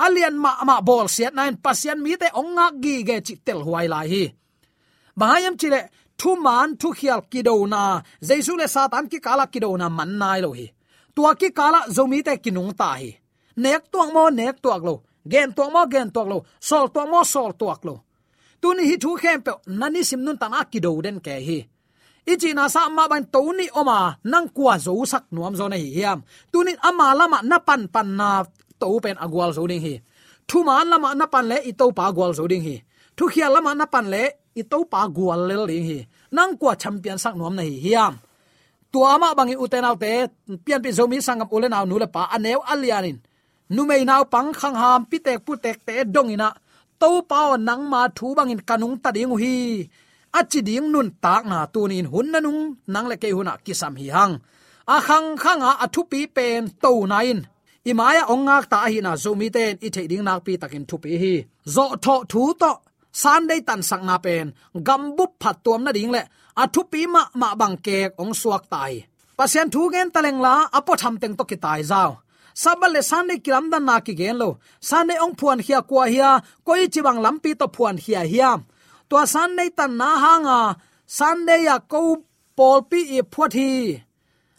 Alian 0.04 0.34
ma 0.44 0.52
ma 0.68 0.76
bol 0.88 1.06
siat 1.14 1.34
nine 1.38 1.56
pasian 1.64 1.98
mi 2.04 2.12
te 2.22 2.28
onga 2.40 2.66
gi 2.82 2.94
ge 3.08 3.16
chi 3.26 3.34
tel 3.46 3.60
huai 3.66 3.86
lai 3.92 4.06
hi. 4.12 4.24
Bahayam 5.18 5.54
chile 5.60 5.80
thu 6.20 6.30
man 6.46 6.68
thu 6.80 6.88
khial 6.98 7.20
ki 7.32 7.40
do 7.48 7.54
na. 7.72 7.82
Jaisu 8.28 8.52
le 8.60 8.66
satan 8.74 9.04
ki 9.10 9.18
kala 9.26 9.44
ki 9.52 9.58
do 9.64 9.70
na 9.80 9.86
man 9.98 10.10
nai 10.20 10.38
lo 10.44 10.50
hi. 10.58 10.66
Tua 11.14 11.30
ki 11.40 11.48
kala 11.58 11.80
zomi 11.96 12.18
te 12.26 12.34
kinung 12.44 12.72
ta 12.80 12.90
hi. 13.00 13.10
Nek 13.62 13.82
tuang 13.92 14.10
mo, 14.16 14.24
nek 14.38 14.56
tuak 14.64 14.82
lo. 14.88 14.94
Gen 15.32 15.52
tuang 15.56 15.72
mo, 15.74 15.82
gen 15.92 16.08
tuak 16.14 16.28
lo. 16.32 16.38
Sol 16.68 16.86
tuang 16.94 17.10
mo, 17.12 17.20
sol 17.34 17.52
tuak 17.60 17.80
lo 17.88 17.94
tuni 18.62 18.82
hi 18.90 18.96
thu 19.02 19.10
khem 19.22 19.38
pe, 19.46 19.52
nani 19.80 20.00
sim 20.08 20.20
nun 20.24 20.36
tana 20.42 20.58
ki 20.70 20.78
do 20.84 20.90
den 21.04 21.18
ke 21.26 21.34
hi. 21.48 21.58
Ichi 22.32 22.50
na 22.58 22.64
sa 22.74 22.80
ma 22.96 23.04
ban 23.10 23.24
to 23.34 23.40
ni 23.58 23.66
oma, 23.80 23.98
nang 24.32 24.48
kwa 24.56 24.74
zo 24.86 24.92
sak 25.12 25.24
nuam 25.34 25.54
zo 25.58 25.66
nei 25.72 25.84
hiam. 25.96 26.18
Tuni 26.52 26.72
ama 26.88 27.06
lama 27.18 27.38
na 27.50 27.56
pan 27.66 27.82
pan 27.94 28.08
na 28.18 28.28
to 28.80 28.86
pen 29.04 29.16
agwal 29.24 29.50
zo 29.56 29.62
ding 29.70 29.82
hi. 29.86 29.94
Thu 30.48 30.58
ma 30.66 30.74
lama 30.90 31.08
na 31.18 31.26
pan 31.32 31.44
le 31.50 31.56
i 31.70 31.72
to 31.80 31.86
pa 31.98 32.04
gwal 32.16 32.32
zo 32.38 32.44
ding 32.50 32.64
hi. 32.66 32.76
Thu 33.16 33.24
khia 33.32 33.48
lama 33.54 33.70
na 33.80 33.86
pan 33.92 34.06
le 34.14 34.22
i 34.60 34.62
to 34.70 34.78
pa 34.92 35.00
gwal 35.16 35.40
le 35.48 35.54
ding 35.70 35.86
hi. 35.90 35.98
Nang 36.36 36.52
kwa 36.60 36.72
champion 36.82 37.18
sak 37.24 37.34
nuam 37.38 37.54
nei 37.58 37.72
hiam. 37.84 38.14
Tua 38.92 39.16
ma 39.22 39.28
bangi 39.38 39.56
uten 39.64 39.88
autte 39.90 40.12
pian 40.64 40.80
pi 40.84 40.90
zomi 40.98 41.18
sangam 41.26 41.48
ulen 41.56 41.72
au 41.78 41.86
nu 41.88 41.96
le 42.02 42.06
pa 42.14 42.22
anew 42.34 42.60
alianin. 42.72 43.18
Nu 43.74 43.80
mei 43.88 44.04
nau 44.04 44.22
pang 44.32 44.52
khang 44.58 44.76
ham, 44.82 45.00
pi 45.10 45.16
tek 45.26 45.38
pu 45.44 45.52
tek 45.64 45.78
te 45.86 45.94
dongina 46.14 46.48
to 47.02 47.10
pao 47.30 47.56
nang 47.68 47.84
ma 47.92 48.02
thu 48.16 48.26
bangin 48.38 48.62
kanung 48.68 48.96
ta 49.02 49.10
ding 49.16 49.34
hi. 49.42 49.54
Achi 50.38 50.60
ding 50.68 50.86
nun 50.92 51.08
tak 51.24 51.42
na 51.50 51.58
tunin 51.74 52.06
hun 52.12 52.26
nanung 52.32 52.60
nang 52.92 53.06
le 53.10 53.16
ke 53.22 53.28
huna 53.36 53.54
kisam 53.64 53.94
hi 54.00 54.06
hang. 54.16 54.34
A 54.94 54.96
khang 55.06 55.28
khang 55.42 55.62
a 55.84 55.86
thu 55.94 56.00
pi 56.10 56.20
pen 56.36 56.62
to 56.82 56.92
nain. 57.12 57.38
Imaya 57.90 58.22
ongak 58.32 58.64
ta 58.72 58.78
hi 58.92 58.98
na 59.06 59.12
zomi 59.22 59.48
ten 59.56 59.72
i 59.86 59.88
thei 59.94 60.06
ding 60.10 60.24
nak 60.28 60.40
pi 60.46 60.52
takin 60.62 60.84
thu 60.88 60.96
pi 61.04 61.10
hi. 61.22 61.34
Zo 61.74 61.84
tho 62.04 62.14
thu 62.32 62.42
to. 62.62 62.72
Sunday 63.22 63.60
tan 63.68 63.80
sang 63.88 64.04
na 64.08 64.16
pen. 64.24 64.46
Gambu 64.86 65.24
phat 65.42 65.56
tuam 65.64 65.80
na 65.84 65.90
ding 65.96 66.10
le. 66.14 66.22
A 66.62 66.64
thu 66.74 66.80
pi 66.92 67.00
ma 67.14 67.22
ma 67.40 67.48
bang 67.60 67.76
kek 67.86 68.10
ong 68.22 68.34
suak 68.40 68.62
tai. 68.72 68.92
Pasien 69.38 69.68
thu 69.74 69.82
gen 69.94 70.08
taleng 70.14 70.40
la, 70.46 70.54
apo 70.78 70.92
tham 71.02 71.14
teng 71.22 71.34
to 71.38 71.44
ki 71.50 71.56
tai 71.64 71.80
zao 71.90 72.10
sabale 72.54 73.02
sanne 73.10 73.34
kiram 73.44 73.70
dan 73.72 73.84
na 73.88 74.00
ki 74.00 74.14
gen 74.20 74.36
lo. 74.42 74.58
Sanne 74.80 75.14
ong 75.24 75.34
phuan 75.38 75.60
hia 75.66 75.82
kwa 75.82 76.04
hia, 76.12 76.30
koi 76.66 76.88
chiwang 76.92 77.20
lampi 77.24 77.50
to 77.60 77.66
phuan 77.76 77.96
hia 78.04 78.22
hia. 78.32 78.50
To 79.08 79.16
sanne 79.34 79.64
tan 79.76 79.92
na 80.00 80.08
hanga 80.22 80.58
sanne 81.18 81.54
ya 81.66 81.76
ko 81.78 82.00
pol 82.56 82.78
pi 82.90 83.00
e 83.18 83.20
phuat 83.32 83.52
hi. 83.58 83.70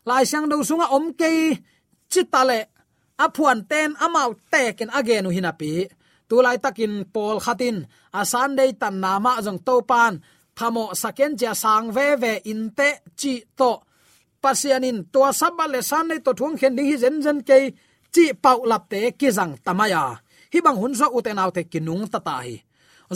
Lai 0.06 0.24
sang 0.32 0.50
do 0.50 0.56
sunga 0.70 0.88
om 0.96 1.06
ke 1.20 1.32
chitale. 2.12 2.60
A 3.24 3.26
phuan 3.36 3.60
ten 3.70 3.90
amau 4.06 4.30
teken 4.52 4.90
again 5.00 5.26
hinapi 5.36 5.74
tu 6.34 6.42
lai 6.42 6.58
takin 6.58 6.94
pol 7.14 7.38
khatin, 7.46 7.78
a 8.20 8.22
sunday 8.26 8.72
tan 8.82 8.96
nama 9.04 9.32
jong 9.46 9.60
to 9.68 9.76
pan 9.90 10.14
thamo 10.58 10.84
saken 11.02 11.32
ja 11.40 11.52
sang 11.54 11.88
ve 11.96 12.08
ve 12.22 12.34
inte 12.52 12.90
chi 13.20 13.34
to 13.60 13.72
pasianin 14.44 14.98
to 15.14 15.20
sabal 15.40 15.70
le 15.74 15.82
san 15.90 16.06
nei 16.10 16.20
to 16.26 16.32
thung 16.40 16.56
khen 16.60 16.76
ding 16.76 16.88
hi 16.92 16.96
zen 17.04 17.18
zen 17.26 17.40
ke 17.48 17.58
chi 18.14 18.26
pau 18.44 18.60
lap 18.72 18.84
te 18.92 19.00
ki 19.20 19.30
jang 19.38 19.54
tamaya. 19.66 20.04
Hi 20.54 20.60
bang 20.66 20.78
hun 20.82 20.94
zo 21.00 21.08
uten 21.18 21.42
autte 21.44 21.62
kinung 21.72 22.04
ta 22.14 22.20
ta 22.28 22.36
hi. 22.46 22.56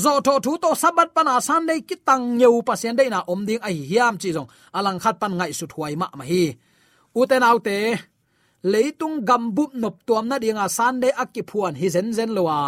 Zo 0.03 0.11
tho 0.25 0.33
thu 0.45 0.51
to 0.63 0.69
sabat 0.81 1.09
pana 1.15 1.35
san 1.47 1.61
nei 1.69 1.79
ki 1.87 1.95
tang 2.07 2.23
nyeu 2.39 2.57
pasien 2.67 2.95
dei 2.99 3.09
na 3.13 3.19
om 3.31 3.41
ding 3.47 3.61
ai 3.67 3.77
hiam 3.89 4.15
chi 4.21 4.29
jong 4.35 4.49
alang 4.77 4.99
khat 5.03 5.15
pan 5.21 5.33
ngai 5.37 5.51
su 5.59 5.65
thuai 5.71 5.93
ma 6.01 6.07
ma 6.17 6.23
hi. 6.31 6.43
Uten 7.19 7.43
autte 7.49 7.77
leitung 8.71 9.17
gambup 9.27 9.71
nop 9.81 9.95
tuam 10.07 10.25
na 10.29 10.35
dinga 10.43 10.65
san 10.77 10.95
dei 11.01 11.13
akki 11.23 11.41
phuan 11.49 11.73
hi 11.79 11.87
zen 11.95 12.09
zen 12.17 12.31
lowa. 12.37 12.59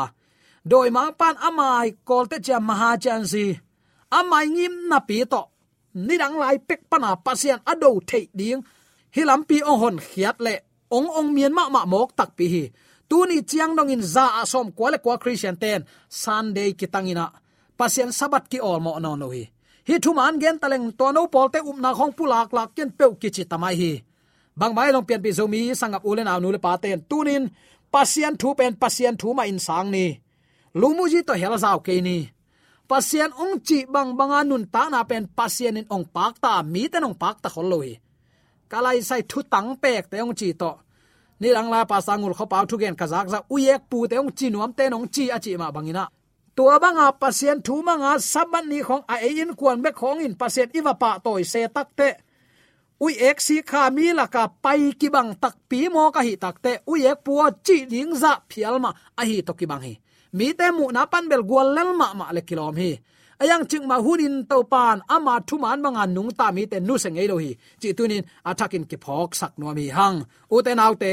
Doi 0.69 0.89
ma 0.95 1.04
pan 1.19 1.36
amai 1.48 1.88
kolte 2.08 2.38
cha 2.45 2.58
maha 2.67 2.91
chan 3.04 3.24
si. 3.32 3.45
Amai 4.17 4.45
ngim 4.54 4.76
na 4.89 4.98
pi 5.08 5.17
to 5.32 5.41
ni 5.93 6.17
dang 6.17 6.38
lai 6.41 6.58
pek 6.60 6.82
pana 6.89 7.15
pasian 7.25 7.60
ado 7.65 7.99
thei 8.10 8.30
ding. 8.34 8.62
Hilam 9.15 9.41
pi 9.49 9.58
ong 9.62 9.80
hon 9.82 9.97
khiat 9.97 10.38
le. 10.45 10.56
Ong 10.91 11.10
ong 11.17 11.30
mien 11.34 11.54
ma 11.54 11.69
ma 11.69 11.82
mok 11.86 12.15
tak 12.17 12.36
pi 12.38 12.45
hi. 12.54 12.63
Tu 13.10 13.17
ni 13.25 13.41
chiang 13.41 13.73
dong 13.78 13.89
in 13.89 14.02
za 14.02 14.25
asom 14.41 14.67
kwa 14.78 14.91
le 14.91 14.97
kwa 15.04 15.17
christian 15.17 15.58
ten. 15.58 15.86
Sunday 16.10 16.73
kitangina 16.80 17.25
pasian 17.78 18.12
sabat 18.12 18.45
ki 18.52 18.60
ol 18.62 18.80
mo 18.86 18.99
no 18.99 19.15
no 19.15 19.30
hi. 19.36 19.43
Hi 19.88 19.95
thu 20.04 20.13
man 20.13 20.39
gen 20.41 20.58
taleng 20.62 20.93
to 20.97 21.06
no 21.12 21.28
polte 21.34 21.60
um 21.69 21.82
na 21.82 21.89
khong 21.97 22.13
pulak 22.17 22.54
lak 22.54 22.69
ken 22.75 22.89
peu 22.97 23.12
ki 23.21 23.30
chi 23.36 23.43
tamai 23.52 23.75
hi. 23.82 23.91
Bang 24.60 24.73
mai 24.78 24.91
long 24.91 25.06
pian 25.08 25.21
pi 25.23 25.32
zomi 25.32 25.62
sangap 25.80 26.04
ulen 26.10 26.30
aw 26.32 26.39
nu 26.39 26.52
le 26.52 26.60
paten 26.65 27.02
tunin 27.10 27.43
pasian 27.93 28.34
thu 28.39 28.54
pen 28.60 28.73
pasian 28.82 29.15
thu 29.19 29.34
ma 29.34 29.43
in 29.52 29.60
sang 29.67 29.89
ni. 29.95 30.06
Lumuji 30.80 31.19
to 31.28 31.34
hel 31.34 31.56
zau 31.63 31.80
ke 31.86 31.93
ni 32.08 32.17
pasian 32.89 33.32
ong 33.43 33.56
chi 33.67 33.80
bang 33.93 34.12
banga 34.19 34.39
nun 34.49 34.65
ta 34.73 34.84
na 34.93 34.99
pen 35.10 35.25
pasian 35.38 35.80
in 35.80 35.88
ong 35.95 36.06
pak 36.15 36.34
ta, 36.43 36.54
mi 36.73 36.84
ten 36.91 37.08
ong 37.08 37.17
pak 37.23 37.38
ta 37.43 37.49
khol 37.56 37.67
loi 37.73 37.91
kalai 38.71 39.02
sai 39.02 39.21
thu 39.30 39.39
tang 39.54 39.69
pek 39.84 40.04
te 40.12 40.17
ong 40.25 40.36
chi 40.39 40.49
to. 40.62 40.71
Ni 41.41 41.49
lang 41.56 41.69
la 41.73 41.82
pa 41.91 41.97
sangul 42.08 42.34
kho 42.38 42.45
pau 42.52 42.65
thu 42.69 42.75
gen 42.82 42.95
kazak 42.99 43.28
za 43.34 43.39
uyek 43.54 43.82
pu 43.89 43.97
te 44.10 44.15
ong 44.21 44.32
chi 44.38 44.47
nuam 44.49 44.71
te 44.78 44.84
nong 44.89 45.08
chi 45.13 45.23
a 45.36 45.38
chi 45.43 45.52
ma 45.62 45.67
bangina. 45.75 46.06
Tua 46.56 46.75
banga 46.84 47.08
pasien 47.21 47.58
thu 47.65 47.75
manga 47.88 48.12
saban 48.32 48.65
ni 48.71 48.80
khong 48.88 49.04
a 49.13 49.15
e 49.28 49.30
in 49.43 49.52
kwan 49.60 49.78
be 49.84 49.89
khong 49.99 50.19
in 50.25 50.34
pasien 50.41 50.69
iwa 50.78 50.93
pa 51.02 51.10
toy 51.25 51.43
se 51.52 51.62
tak 51.75 51.89
te. 51.99 52.10
Ui 53.04 53.13
ek 53.30 53.38
si 53.45 53.56
kha 53.69 53.84
mi 53.95 54.06
la 54.19 54.25
ka 54.36 54.43
pai 54.63 54.82
ki 54.99 55.08
bang 55.15 55.32
tak 55.43 55.56
pi 55.69 55.80
mo 55.93 56.04
ka 56.15 56.21
hi 56.28 56.34
tak 56.43 56.56
te. 56.63 56.71
Ui 56.91 56.99
ek 57.12 57.19
pu 57.25 57.34
chi 57.65 57.78
ding 57.91 58.12
za 58.21 58.32
phial 58.49 58.75
ma 58.84 58.91
a 59.19 59.21
hi 59.30 59.38
to 59.47 59.54
ki 59.60 59.65
bang 59.71 59.84
hi 59.88 59.93
mi 60.37 60.47
te 60.59 60.67
mu 60.77 60.85
na 60.95 61.01
pan 61.11 61.25
bel 61.31 61.43
gwal 61.49 61.67
lel 61.75 61.91
ma 61.99 62.07
ma 62.19 62.25
le 62.35 62.41
kilom 62.47 62.75
hi. 62.81 62.91
Ayang 63.41 63.63
ching 63.69 63.85
ma 63.87 63.97
hunin 64.05 64.35
to 64.49 64.57
pan, 64.73 64.97
ama 65.15 65.33
thu 65.47 65.55
man 65.63 65.79
manga 65.83 66.03
nung 66.15 66.31
ta 66.39 66.45
mi 66.55 66.63
te 66.71 66.77
nu 66.87 66.93
se 67.03 67.09
ngei 67.09 67.27
lo 67.31 67.35
hi. 67.43 67.51
Chi 67.81 67.89
tunin 67.97 68.23
atakin 68.49 68.83
ki 68.89 68.97
phok 69.03 69.31
sak 69.39 69.53
no 69.59 69.67
mi 69.77 69.85
hang. 69.97 70.17
U 70.53 70.57
te 70.65 70.71
nau 70.79 70.93
te, 71.01 71.11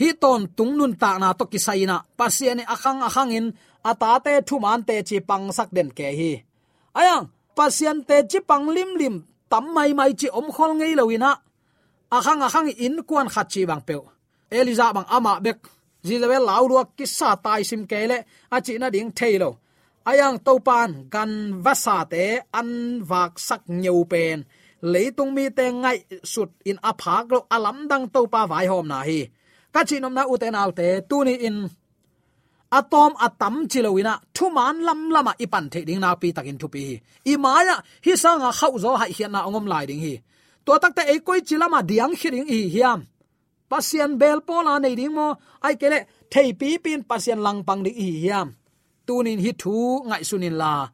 hi 0.00 0.08
ton 0.22 0.40
tung 0.56 0.72
nun 0.78 0.92
ta 1.02 1.10
na 1.22 1.28
to 1.38 1.44
ki 1.52 1.58
saina 1.66 1.96
pasiani 2.18 2.62
akhang 2.74 3.00
akhang 3.08 3.30
in 3.38 3.46
ata 3.90 4.10
te 4.24 4.32
thu 4.48 4.56
man 4.64 4.80
te 4.88 4.94
chi 5.08 5.16
pang 5.28 5.46
sak 5.56 5.68
den 5.76 5.88
ke 5.96 6.08
hi. 6.18 6.32
Ayang 7.00 7.24
pasian 7.56 7.98
te 8.08 8.16
chi 8.30 8.38
pang 8.48 8.66
lim 8.76 8.90
lim, 9.00 9.14
tam 9.50 9.64
mai 9.74 9.90
mai 9.98 10.12
chi 10.20 10.28
om 10.38 10.46
khol 10.54 10.72
ngei 10.78 10.92
lo 10.98 11.04
ina 11.16 11.30
akhang 12.16 12.40
akhang 12.46 12.68
in 12.84 12.96
kwan 13.08 13.28
khachi 13.34 13.62
bang 13.70 13.82
pe 13.88 13.94
eliza 14.58 14.86
bang 14.96 15.08
ama 15.16 15.32
bek. 15.44 15.58
Jezebel 16.06 16.44
lau 16.50 16.64
ruak 16.70 16.88
kisa 16.98 17.30
tai 17.44 17.62
sim 17.70 17.82
kele 17.90 18.18
achi 18.56 18.78
na 18.78 18.88
ding 18.94 19.10
thailo 19.18 19.50
ayang 20.10 20.38
topan 20.46 20.90
gan 21.14 21.32
vasa 21.64 21.96
te 22.12 22.24
an 22.60 22.70
vak 23.10 23.32
sak 23.48 23.62
nyau 23.82 24.00
pen 24.12 24.38
leitung 24.82 25.34
mi 25.34 25.50
te 25.50 25.66
ngai 25.72 25.98
sut 26.22 26.50
in 26.64 26.78
aphak 26.90 27.26
lo 27.34 27.40
alam 27.50 27.88
dang 27.90 28.06
topa 28.14 28.46
vai 28.46 28.66
hom 28.66 28.86
na 28.88 29.02
hi. 29.02 29.20
Ka 29.74 29.80
chi 29.88 29.96
nom 30.00 30.14
na 30.14 30.22
uten 30.32 30.54
tu 30.54 30.92
tuni 31.08 31.34
in. 31.48 31.68
Atom 32.70 33.12
atam 33.16 33.54
chilowina 33.70 34.20
thuman 34.34 34.76
lam 34.86 35.10
lama 35.10 35.32
ipan 35.38 35.66
à, 35.66 35.70
the 35.70 35.84
ding 35.84 36.00
na 36.00 36.14
pi 36.14 36.32
takin 36.32 36.58
thupi 36.58 36.80
hi. 36.88 37.00
I 37.32 37.36
maya 37.36 37.74
à, 37.74 37.82
hi 38.04 38.12
sanga 38.16 38.50
khau 38.52 38.78
zo 38.78 38.96
hai 38.96 39.10
hian 39.16 39.32
na 39.32 39.40
à, 39.40 39.46
ongom 39.48 39.66
lai 39.66 39.86
ding 39.86 40.00
hi. 40.00 40.14
To 40.64 40.72
takta 40.78 41.02
ekoi 41.12 41.40
chilama 41.48 41.80
diang 41.82 42.14
khiring 42.20 42.46
hi 42.46 42.68
hiam 42.74 43.00
pasian 43.70 44.16
bel 44.20 44.40
pola 44.48 44.80
nei 44.80 44.96
ding 44.98 45.14
mo. 45.14 45.36
Ai 45.64 45.76
kele 45.80 46.26
thei 46.32 46.56
pi 46.58 46.80
pin 46.84 47.04
pasian 47.04 47.40
lang 47.44 47.62
pang 47.66 47.84
di 47.84 47.92
hiam. 47.92 48.48
Tunin 49.06 49.40
hi 49.44 49.52
thu 49.60 50.04
ngai 50.08 50.24
sunin 50.24 50.56
la. 50.60 50.88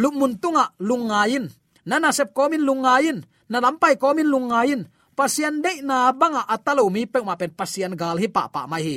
Lumun 0.00 0.32
tunga 0.42 0.64
lungain 0.88 1.44
nana 1.88 2.10
sep 2.16 2.34
komin 2.36 2.64
lungain 2.68 3.18
na 3.48 3.58
lampai 3.64 3.94
komin 4.02 4.28
lungain 4.28 4.80
pasian 5.16 5.64
de 5.64 5.72
na 5.88 6.12
banga 6.12 6.42
atalo 6.54 6.84
mi 6.92 7.02
pe 7.12 7.18
ma 7.24 7.36
pen 7.40 7.52
pasian 7.56 7.92
gal 8.00 8.16
hi 8.20 8.28
pa 8.28 8.48
pa 8.54 8.68
mai 8.70 8.82
hi. 8.88 8.96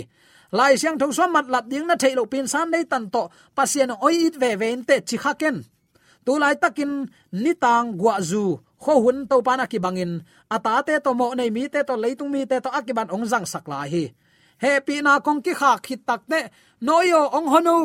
Lai 0.49 0.73
siang 0.81 0.97
thong 0.97 1.13
som 1.13 1.29
mat 1.29 1.45
lat 1.45 1.65
ding 1.69 1.85
na 1.85 1.95
thailo 2.01 2.25
pin 2.25 2.47
san 2.49 2.73
dei 2.73 2.83
tan 2.91 3.05
to. 3.13 3.23
Pasian 3.55 3.91
oi 4.01 4.15
it 4.27 4.35
ve 4.41 4.51
ve 4.61 4.69
te 4.87 4.95
chi 5.07 5.17
khaken 5.23 5.57
tu 6.29 6.37
lai 6.37 6.53
takin 6.61 7.09
nitang 7.33 7.97
gwa 7.97 8.21
zu. 8.21 8.61
Kho 8.77 8.93
hun 9.03 9.25
to 9.25 9.41
pana 9.41 9.65
ki 9.65 9.81
bangin. 9.81 10.21
Ata 10.55 10.85
te 10.85 10.93
to 11.05 11.11
mo 11.17 11.33
nei 11.33 11.49
mi 11.55 11.65
te 11.73 11.81
to 11.81 11.97
leitung 12.03 12.29
mi 12.29 12.45
te 12.45 12.61
to 12.61 12.69
akiban 12.69 13.09
ong 13.09 13.25
jang 13.31 13.49
sakla 13.49 13.89
hi. 13.89 14.03
Hi 14.61 14.69
happy 14.77 15.01
na 15.01 15.17
kong 15.25 15.41
ki 15.45 15.53
kha 15.59 15.71
khit 15.85 16.01
tak 16.05 16.21
te 16.29 16.39
noyo 16.85 17.21
ong 17.37 17.47
honu. 17.53 17.77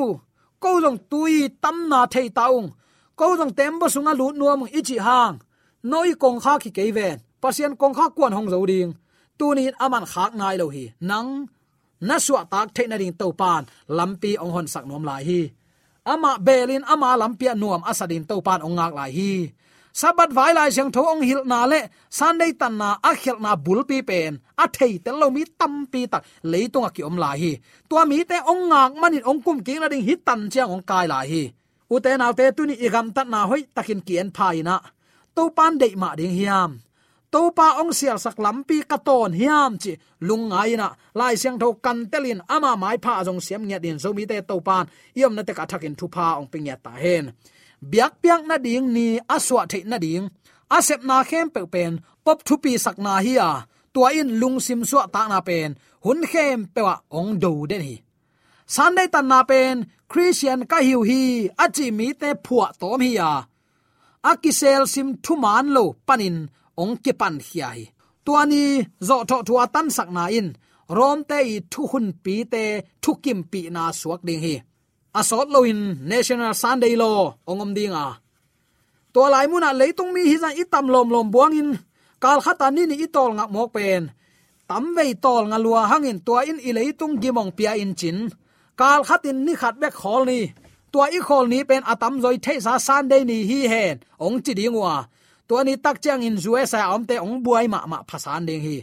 Ko 0.62 0.70
long 0.84 1.00
tui 1.10 1.48
tam 1.62 1.76
na 1.88 2.00
thei 2.12 2.28
taung 2.38 2.68
ko 3.18 3.26
long 3.40 3.52
tem 3.58 3.72
bo 3.80 3.86
sunga 3.94 4.12
lu 4.20 4.26
nuam 4.36 4.68
ichi 4.78 4.96
hang. 5.06 5.40
Noi 5.90 6.12
kong 6.22 6.38
kha 6.44 6.60
ki 6.62 6.70
keiven 6.76 7.16
pasien 7.42 7.72
kong 7.80 7.94
kha 7.98 8.06
kwan 8.16 8.36
hong 8.36 8.48
zo 8.52 8.60
ding. 8.70 8.92
Tu 9.38 9.46
ni 9.56 9.72
aman 9.84 10.04
khak 10.12 10.32
nai 10.40 10.56
lo 10.60 10.66
hi. 10.74 10.84
Nang, 11.08 11.30
na 12.08 12.16
suwa 12.24 12.42
tak 12.52 12.68
the 12.76 12.82
na 12.90 12.96
ding 13.00 13.16
to 13.20 13.32
pan. 13.40 13.62
Lampi 13.96 14.30
ong 14.42 14.52
hon 14.54 14.66
sak 14.72 14.84
nom 14.88 15.04
lai 15.08 15.22
hi 15.28 15.40
ama 16.04 16.38
belin, 16.38 16.84
ama 16.92 17.16
lampia 17.16 17.52
nuam 17.54 17.82
asadin 17.90 18.24
to 18.28 18.40
pan 18.46 18.60
ongak 18.66 18.92
lai 18.94 19.10
hi. 19.10 19.32
Sabat 19.94 20.30
vai 20.36 20.52
lai 20.58 20.70
jang 20.70 20.90
tho 20.90 21.02
ong 21.12 21.22
hil 21.22 21.42
na 21.46 21.66
le 21.70 21.80
sunday 22.10 22.52
tan 22.60 22.74
na, 22.78 22.88
a 23.02 23.10
khel 23.14 23.38
na 23.44 23.54
bul 23.56 23.80
pi 23.88 24.02
pen. 24.02 24.32
A 24.58 24.66
thei 24.76 24.98
te 25.04 25.10
lo 25.20 25.30
mi 25.30 25.42
tam 25.58 25.86
pi 25.92 26.00
tak 26.12 26.22
leitung 26.42 26.86
a 26.88 26.90
ki 26.90 27.02
om 27.08 27.16
lai 27.16 27.36
hi. 27.42 27.52
Tua 27.88 28.02
mi 28.10 28.24
te 28.30 28.36
ong 28.50 28.62
ngak 28.70 28.92
manin 29.00 29.24
ong 29.30 29.40
kum 29.44 29.58
ki 29.66 29.74
la 29.82 29.88
ding 29.88 30.04
hit 30.08 30.20
tan 30.26 30.50
chiang 30.52 30.70
ong 30.74 30.84
kai 30.90 31.06
lai 31.12 31.26
hi. 31.32 31.42
U 31.94 31.96
te 32.04 32.10
na 32.16 32.32
te 32.38 32.44
tu 32.56 32.62
ni 32.66 32.74
igam 32.86 33.06
tat 33.14 33.26
na 33.32 33.46
hoi 33.50 33.62
takin 33.74 34.00
kien 34.06 34.28
phai 34.36 34.62
na. 34.68 34.76
To 35.36 35.42
pan 35.56 35.78
dei 35.80 35.94
ma 36.02 36.14
ding 36.18 36.34
hiam. 36.38 36.70
To 37.34 37.42
pa 37.58 37.82
ong 37.82 37.90
sial 37.98 38.18
sak 38.24 38.38
lampi 38.44 38.78
ka 38.90 38.98
ton 39.06 39.32
hiam 39.40 39.72
chi 39.82 39.92
lung 40.28 40.44
ngai 40.50 40.72
na 40.80 40.88
lai 41.18 41.34
siang 41.40 41.58
tho 41.62 41.68
kan 41.84 41.98
telin 42.12 42.40
ama 42.54 42.72
mai 42.82 42.96
pha 43.04 43.14
jong 43.26 43.42
siam 43.46 43.62
nya 43.68 43.78
din 43.84 43.98
zo 44.02 44.08
mi 44.16 44.24
te 44.30 44.36
to 44.50 44.56
pan 44.66 44.84
yom 45.20 45.32
na 45.36 45.42
te 45.46 45.52
ka 45.58 45.64
thakin 45.70 45.94
thu 45.98 46.06
pha 46.14 46.26
ong 46.40 46.48
ping 46.52 46.66
ya 46.70 46.76
ta 46.84 46.92
hen 47.02 47.24
biak 47.90 48.12
piak 48.22 48.42
na 48.48 48.56
ding 48.66 48.86
ni 48.96 49.06
aswa 49.36 49.62
the 49.72 49.78
na 49.90 49.98
ding 50.04 50.24
asep 50.76 51.00
na 51.08 51.16
khem 51.28 51.46
pe 51.54 51.60
pen 51.74 51.92
pop 52.24 52.38
thu 52.46 52.54
pi 52.62 52.72
sak 52.84 52.96
na 53.04 53.14
hi 53.26 53.34
a 53.48 53.50
tua 53.94 54.08
in 54.20 54.30
lung 54.40 54.58
sim 54.66 54.80
suwa 54.90 55.04
ta 55.14 55.22
na 55.32 55.38
pen 55.48 55.70
hun 56.04 56.20
khem 56.32 56.58
pe 56.74 56.80
wa 56.86 56.94
ong 57.18 57.32
do 57.42 57.52
den 57.70 57.82
hi 57.88 57.96
sunday 58.74 59.08
tan 59.14 59.26
na 59.32 59.38
pen 59.50 59.76
christian 60.10 60.60
ka 60.70 60.78
hiu 60.86 61.00
hi 61.10 61.22
achi 61.64 61.86
mi 61.98 62.06
te 62.20 62.28
phua 62.44 62.66
tom 62.80 63.00
hi 63.06 63.10
ya 63.18 63.30
akisel 64.30 64.82
sim 64.94 65.08
thu 65.24 65.32
man 65.44 65.66
lo 65.76 65.84
panin 66.08 66.38
ong 66.82 66.94
ki 67.04 67.12
pan 67.20 67.36
hiai 67.48 67.82
tuani 68.24 68.62
zo 69.08 69.16
tho 69.28 69.36
thua 69.46 69.64
tan 69.74 69.88
sak 69.96 70.08
na 70.16 70.24
in, 70.38 70.48
rom 70.96 71.18
te 71.30 71.38
i 71.54 71.56
thu 71.72 71.82
hun 71.90 72.06
pi 72.24 72.34
te 72.52 72.64
thu 73.02 73.12
kim 73.24 73.40
pi 73.50 73.60
na 73.74 73.82
suak 74.00 74.20
ding 74.26 74.42
hi. 74.44 74.54
Asot 75.20 75.48
loin 75.54 75.80
national 76.10 76.54
sunday 76.62 76.94
law 77.02 77.20
ongom 77.50 77.70
dinga. 77.76 78.06
To 79.14 79.22
lai 79.32 79.46
muna 79.50 79.70
leitung 79.80 80.10
mi 80.14 80.22
hi 80.30 80.36
zan 80.42 80.54
itam 80.62 80.86
lom 80.94 81.08
lom 81.14 81.28
buang 81.34 81.54
in, 81.60 81.70
kal 82.22 82.38
khata 82.44 82.66
ni 82.74 82.82
ni 82.86 82.96
itol 83.06 83.30
nga 83.36 83.44
mok 83.54 83.68
pen. 83.74 84.02
Tam 84.68 84.84
vei 84.96 85.12
tol 85.24 85.44
nga 85.50 85.58
lua 85.64 85.82
hangin 85.90 86.18
tua 86.26 86.40
in 86.50 86.58
i 86.68 86.70
leitung 86.76 87.14
gimong 87.22 87.52
pia 87.56 87.72
in 87.82 87.92
chin. 88.00 88.18
Kal 88.80 89.00
khatin 89.08 89.38
ni 89.46 89.52
khat 89.60 89.74
bek 89.82 89.94
khol 90.00 90.22
ni. 90.30 90.40
Tua 90.92 91.06
i 91.18 91.20
khol 91.26 91.44
ni 91.52 91.58
pen 91.68 91.82
atam 91.92 92.14
zoi 92.22 92.36
the 92.44 92.54
sa 92.64 92.72
sunday 92.86 93.22
ni 93.30 93.36
hi 93.50 93.60
hen, 93.72 93.96
ong 94.24 94.38
chi 94.44 94.52
dingwa 94.58 94.94
tua 95.48 95.60
ni 95.64 95.74
tak 95.84 95.96
chang 96.04 96.22
in 96.22 96.36
zue 96.44 96.62
sa 96.66 96.94
om 96.94 97.04
te 97.08 97.16
ong 97.20 97.42
buai 97.44 97.66
ma 97.68 97.80
ma 97.90 97.98
phasan 98.08 98.46
ding 98.48 98.62
hi. 98.66 98.78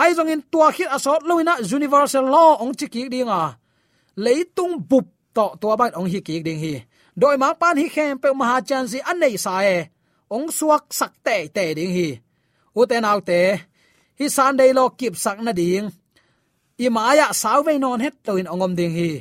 Ai 0.00 0.10
jong 0.16 0.30
in 0.34 0.42
tua 0.52 0.68
khit 0.76 0.90
asot 0.96 1.22
loina 1.28 1.54
universal 1.76 2.26
law 2.34 2.50
ong 2.62 2.74
chi 2.78 2.86
ki 2.94 3.02
dinga 3.12 3.40
leitung 4.24 4.74
bup 4.90 5.06
to 5.34 5.46
tua 5.60 5.74
ban 5.80 5.92
ong 5.98 6.08
hi 6.12 6.20
ki 6.26 6.42
ding 6.46 6.60
hi. 6.64 6.74
Doi 7.20 7.36
ma 7.42 7.54
pan 7.60 7.76
hi 7.78 7.86
khem 7.94 8.18
pe 8.22 8.28
ma 8.40 8.60
chan 8.68 8.84
si 8.90 8.98
an 9.10 9.18
nei 9.22 9.36
sa 9.44 9.62
e. 9.76 9.78
Ong 10.34 10.46
suak 10.58 10.84
sak 10.98 11.12
te 11.26 11.36
te 11.54 11.64
ding 11.78 11.92
hi. 11.96 12.08
U 12.78 12.82
te 12.90 12.96
nau 12.98 13.20
te, 13.28 13.40
hi 14.18 14.26
san 14.36 14.56
dei 14.58 14.72
lo 14.78 14.84
kip 14.98 15.14
sak 15.24 15.38
na 15.42 15.52
ding. 15.60 15.86
I 16.84 16.88
maya 16.90 17.26
sau 17.42 17.62
ve 17.66 17.78
non 17.78 18.02
het 18.04 18.14
to 18.24 18.32
in 18.40 18.50
ongom 18.50 18.74
ding 18.78 18.94
hi. 18.98 19.12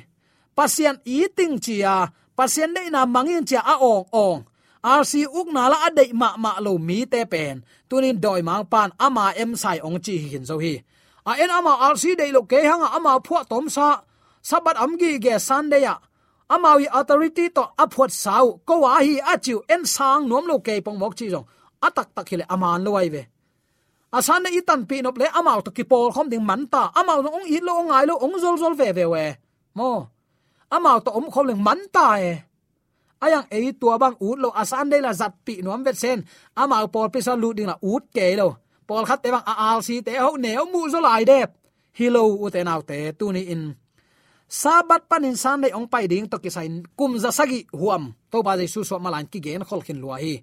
Pasien 0.57 0.97
eating 1.05 1.57
chia 1.61 2.09
pasien 2.37 2.73
dei 2.73 2.89
na 2.89 3.05
mangin 3.05 3.45
chia 3.45 3.61
a 3.61 3.75
ong 3.77 4.05
ong 4.25 4.39
rc 4.83 5.13
uk 5.39 5.47
na 5.55 5.71
la 5.71 5.77
adei 5.87 6.11
ma 6.21 6.29
ma 6.43 6.51
lo 6.65 6.77
mi 6.87 6.99
te 7.11 7.21
pen 7.33 7.63
tunin 7.89 8.17
doi 8.23 8.41
mang 8.49 8.65
pan 8.71 8.89
ama 9.05 9.25
em 9.41 9.51
sai 9.55 9.77
ong 9.87 9.99
chi 10.05 10.15
hin 10.31 10.45
zo 10.49 10.57
hi. 10.63 10.73
À, 11.23 11.31
a 11.31 11.39
en 11.43 11.51
ama 11.57 11.73
rc 11.93 12.03
dei 12.19 12.31
lo 12.35 12.41
ke 12.51 12.59
hanga 12.69 12.87
à, 12.91 12.95
ama 12.97 13.11
phu 13.25 13.35
tom 13.51 13.65
sa. 13.75 13.87
Sabat 14.49 14.75
amgi 14.83 15.11
ge 15.23 15.33
sunday 15.39 15.81
ya 15.87 15.93
à. 15.95 16.01
amawi 16.55 16.85
authority 16.99 17.45
to 17.55 17.63
aphot 17.83 18.11
sau 18.11 18.59
ko 18.67 18.73
wa 18.83 18.99
hi 18.99 19.15
achiu 19.33 19.57
en 19.73 19.83
sang 19.95 20.27
nom 20.29 20.45
lo 20.51 20.59
ke 20.65 20.73
pong 20.85 20.99
mok 21.01 21.15
chi 21.15 21.25
jong 21.33 21.47
atak 21.87 22.07
tak 22.15 22.27
hile 22.29 22.45
aman 22.53 22.83
lo 22.85 22.91
wai 22.95 23.09
ve 23.13 23.23
asan 24.17 24.45
i 24.45 24.61
itan 24.61 24.81
pi 24.89 25.01
nop 25.01 25.17
le 25.21 25.27
amaw 25.39 25.59
to 25.65 25.69
ki 25.77 25.83
pol 25.89 26.13
khom 26.15 26.27
ding 26.31 26.45
man 26.49 26.61
ta. 26.73 26.83
Amaw 26.99 27.17
no 27.25 27.29
ong 27.37 27.47
i 27.55 27.57
lo 27.67 27.73
ngai 27.89 28.05
lo 28.09 28.15
ong 28.25 28.35
zol 28.43 28.55
zol 28.61 28.73
ve 28.79 28.87
ve 28.97 29.05
we. 29.13 29.25
Mo. 29.77 29.89
Amaw 30.75 30.97
to 31.05 31.09
om 31.17 31.27
khom 31.33 31.45
leng 31.49 31.61
man 31.67 31.81
ta 31.95 32.05
e 32.21 32.31
ayang 33.25 33.47
ei 33.55 33.71
tua 33.81 33.95
bang 34.03 34.15
ut 34.27 34.37
lo 34.43 34.49
asan 34.61 34.89
de 34.91 34.97
la 35.05 35.11
zat 35.13 35.33
pi 35.45 35.53
nuam 35.65 35.81
vet 35.85 35.97
sen. 36.03 36.19
Ama 36.61 36.87
por 36.93 37.09
pi 37.13 37.19
sa 37.25 37.33
lu 37.35 37.49
ding 37.57 37.69
la 37.71 37.77
ut 37.81 38.03
ke 38.15 38.25
lo. 38.39 38.49
Pol 38.87 39.05
khat 39.09 39.19
te 39.23 39.29
bang 39.35 39.45
a 39.51 39.53
al 39.71 39.79
si 39.87 39.95
te 40.05 40.11
ho 40.23 40.35
ne 40.43 40.51
mu 40.71 40.89
zo 40.93 40.99
lai 40.99 41.23
de 41.31 41.39
hilo 41.99 42.21
u 42.43 42.49
te 42.53 42.59
nau 42.63 42.81
te 42.89 42.97
tu 43.19 43.31
ni 43.31 43.41
in. 43.53 43.63
Sabat 44.61 45.01
panin 45.09 45.37
san 45.43 45.61
dei 45.63 45.73
ong 45.77 45.87
pai 45.93 46.05
ding 46.11 46.27
to 46.31 46.37
ki 46.43 46.49
sain 46.55 46.73
kum 46.97 47.11
za 47.23 47.31
sagi 47.31 47.59
huam. 47.79 48.03
To 48.31 48.37
ba 48.45 48.53
jesu 48.59 48.83
so 48.83 48.99
malan 48.99 49.25
ki 49.31 49.39
gen 49.45 49.63
khol 49.67 49.81
khin 49.85 49.99
lua 50.03 50.17
hi. 50.23 50.35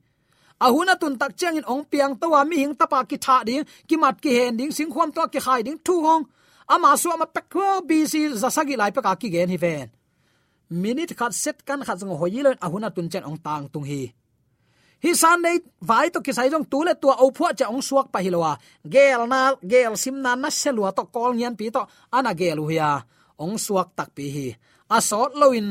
Ahuna 0.61 0.95
tun 1.01 1.15
tak 1.21 1.33
chang 1.41 1.57
in 1.57 1.65
ong 1.73 1.85
piang 1.91 2.13
to 2.21 2.27
wa 2.35 2.45
mi 2.45 2.57
hing 2.63 2.75
tapa 2.81 2.99
ki 3.11 3.17
tha 3.17 3.37
ding, 3.49 3.65
ki 3.89 3.97
mat 3.97 4.17
ki 4.23 4.31
hen 4.37 4.57
ding, 4.59 4.73
sing 4.77 4.91
khom 4.95 5.09
to 5.17 5.23
ki 5.33 5.41
khai 5.47 5.61
ding, 5.67 5.79
thu 5.87 5.95
hong. 6.07 6.25
Ama 6.69 6.97
su 7.01 7.09
ama 7.11 7.27
pek 7.27 7.47
ko 7.55 7.81
bc 7.89 8.15
za 8.43 8.49
sagi 8.57 8.77
lai 8.77 8.93
pa 8.93 9.01
ka 9.07 9.13
ki 9.21 9.29
gen 9.35 9.49
hi 9.49 9.57
ven 9.57 9.89
minute 10.71 11.19
khat 11.19 11.35
set 11.35 11.67
kan 11.67 11.83
khat 11.83 11.99
jong 11.99 12.15
hoyilon 12.15 12.57
ahuna 12.63 12.89
à 12.89 12.95
tun 12.95 13.11
chen 13.13 13.27
ong 13.27 13.39
tang 13.47 13.67
tung 13.73 13.85
hi. 13.91 14.15
Hi 15.03 15.11
san 15.15 15.43
nei 15.43 15.59
vai 15.89 16.07
to 16.15 16.19
kisai 16.27 16.49
jong 16.53 16.67
tu 16.71 16.79
le 16.87 16.95
tua 17.03 17.15
au 17.23 17.31
phua 17.37 17.51
cha 17.59 17.67
ong 17.75 17.83
suak 17.83 18.07
pa 18.13 18.19
hilowa 18.25 18.53
à. 18.55 18.61
gel 18.93 19.23
na, 19.33 19.41
gel 19.71 19.95
sim 20.03 20.17
na 20.25 20.37
na 20.43 20.49
selwa 20.51 20.91
to 20.97 21.03
kol 21.15 21.33
nyan 21.35 21.55
pi 21.59 21.67
to 21.75 21.83
ana 22.17 22.31
à 22.31 22.39
gelu 22.41 22.65
ya 22.71 22.91
ong 23.45 23.59
suak 23.59 23.89
tak 23.99 24.09
pi 24.17 24.25
hi. 24.35 24.49
A 24.97 24.99
sot 25.01 25.35
loin 25.41 25.69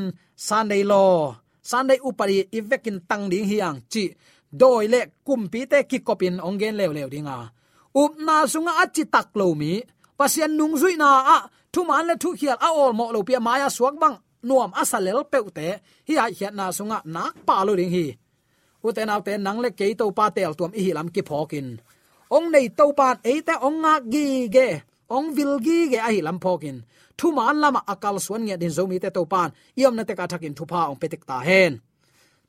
nei 0.69 0.83
lo 0.91 1.35
sunday 1.69 1.99
upari 2.07 2.37
ivekin 2.57 2.99
tang 3.09 3.23
ding 3.31 3.47
hiang 3.51 3.79
chi. 3.91 4.05
Doi 4.51 4.85
le 4.93 5.01
kumpi 5.25 5.61
te 5.71 5.79
ki 5.89 5.97
kopin 6.07 6.35
ong 6.45 6.57
gen 6.59 6.75
lew 6.79 6.91
lew 6.97 7.09
dinga 7.13 7.37
up 7.95 8.13
na 8.21 8.45
sunga 8.45 8.73
achi 8.83 9.03
tak 9.13 9.33
lo 9.39 9.53
mi 9.57 9.81
pasian 10.17 10.51
nung 10.57 10.75
zui 10.81 10.93
na 10.97 11.09
a 11.35 11.37
thu 11.73 11.81
man 11.89 12.05
le 12.09 12.15
thu 12.21 12.29
khial 12.39 12.57
a 12.67 12.69
ol 12.81 12.91
mo 12.93 13.05
lo 13.15 13.19
pia 13.27 13.39
maya 13.39 13.69
suak 13.69 13.95
bang 14.01 14.17
nuam 14.47 14.71
asalel 14.81 15.19
peute 15.31 15.67
hi 16.07 16.13
a 16.23 16.25
hiat 16.37 16.53
na 16.59 16.65
sunga 16.77 16.99
nak 17.15 17.33
pa 17.47 17.55
lo 17.67 17.73
ding 17.79 17.93
hi. 17.95 18.05
Uten 18.85 19.11
autte 19.13 19.33
nang 19.45 19.59
le 19.63 19.69
ke 19.79 19.85
to 19.99 20.05
pa 20.17 20.25
tel 20.35 20.53
tuam 20.57 20.71
hi 20.79 20.91
lam 20.97 21.07
ki 21.15 21.21
phokin. 21.29 21.67
Ong 22.35 22.47
nei 22.53 22.67
to 22.77 22.85
pan 22.99 23.15
e 23.31 23.33
te 23.47 23.53
ong 23.67 23.77
nga 23.83 23.93
gi 24.13 24.25
ge, 24.55 24.67
ong 25.15 25.27
vil 25.35 25.53
gi 25.65 25.77
ge 25.91 25.99
a 26.07 26.09
hi 26.13 26.19
lam 26.27 26.37
phokin. 26.43 26.77
Thu 27.17 27.27
man 27.37 27.55
lama 27.63 27.81
akal 27.93 28.17
suan 28.25 28.41
nge 28.47 28.55
din 28.61 28.73
zomi 28.77 28.97
te 29.03 29.09
to 29.15 29.21
pan 29.33 29.49
iom 29.79 29.93
na 29.95 30.03
te 30.07 30.13
ka 30.19 30.25
thakin 30.31 30.53
thu 30.57 30.63
pa 30.71 30.79
ong 30.91 30.99
petek 31.01 31.23
ta 31.29 31.37
hen. 31.47 31.73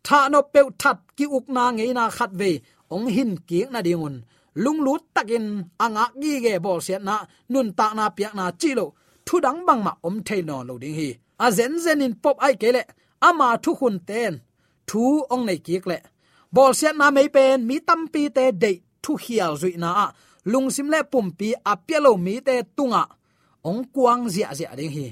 Tha 0.06 0.20
no 0.32 0.40
peu 0.54 0.68
that 0.82 0.98
ki 1.16 1.26
uk 1.36 1.46
na 1.56 1.64
nge 1.76 1.84
na 1.98 2.04
khat 2.16 2.32
ve, 2.40 2.50
ong 2.94 3.06
hin 3.14 3.32
ki 3.48 3.60
na 3.72 3.80
dingun 3.86 4.16
lung 4.54 4.80
lut 4.86 5.02
takin 5.14 5.46
anga 5.84 6.04
gi 6.22 6.32
ge 6.44 6.52
bol 6.64 6.80
siat 6.86 7.02
na, 7.08 7.16
nun 7.52 7.68
ta 7.78 7.86
na 7.98 8.04
piak 8.16 8.34
na 8.38 8.44
chi 8.60 8.70
lo. 8.78 8.86
Thu 9.26 9.34
dang 9.44 9.60
bang 9.66 9.82
ma 9.86 9.92
om 10.06 10.16
the 10.26 10.36
no 10.42 10.56
lo 10.68 10.74
ding 10.82 10.96
hi 11.00 11.10
a 11.44 11.46
zen 11.56 11.74
zen 11.84 12.04
in 12.06 12.14
pop 12.22 12.36
ai 12.46 12.54
kele. 12.62 12.82
Ama 13.28 13.48
thu 13.64 13.70
khun 13.78 13.96
ten. 14.08 14.32
Thu 14.88 15.02
ong 15.32 15.44
nei 15.48 15.60
ki 15.66 15.76
le. 15.90 15.98
Bol 16.54 16.72
sian 16.78 16.96
na 16.98 17.06
mei 17.16 17.28
pen, 17.36 17.58
mi 17.68 17.76
tam 17.88 18.00
pi 18.12 18.22
te 18.36 18.44
de 18.62 18.72
thu 19.02 19.12
hial 19.24 19.54
zui 19.60 19.74
na 19.82 19.90
a. 20.04 20.06
Lung 20.52 20.68
sim 20.74 20.88
le 20.92 21.00
pum 21.12 21.26
pi 21.38 21.48
a 21.70 21.72
pelo 21.86 22.12
mi 22.24 22.34
te 22.46 22.54
tunga. 22.76 23.04
Ong 23.68 23.82
kuang 23.94 24.22
zia 24.34 24.48
zia 24.58 24.72
ding 24.78 24.94
hi. 24.96 25.08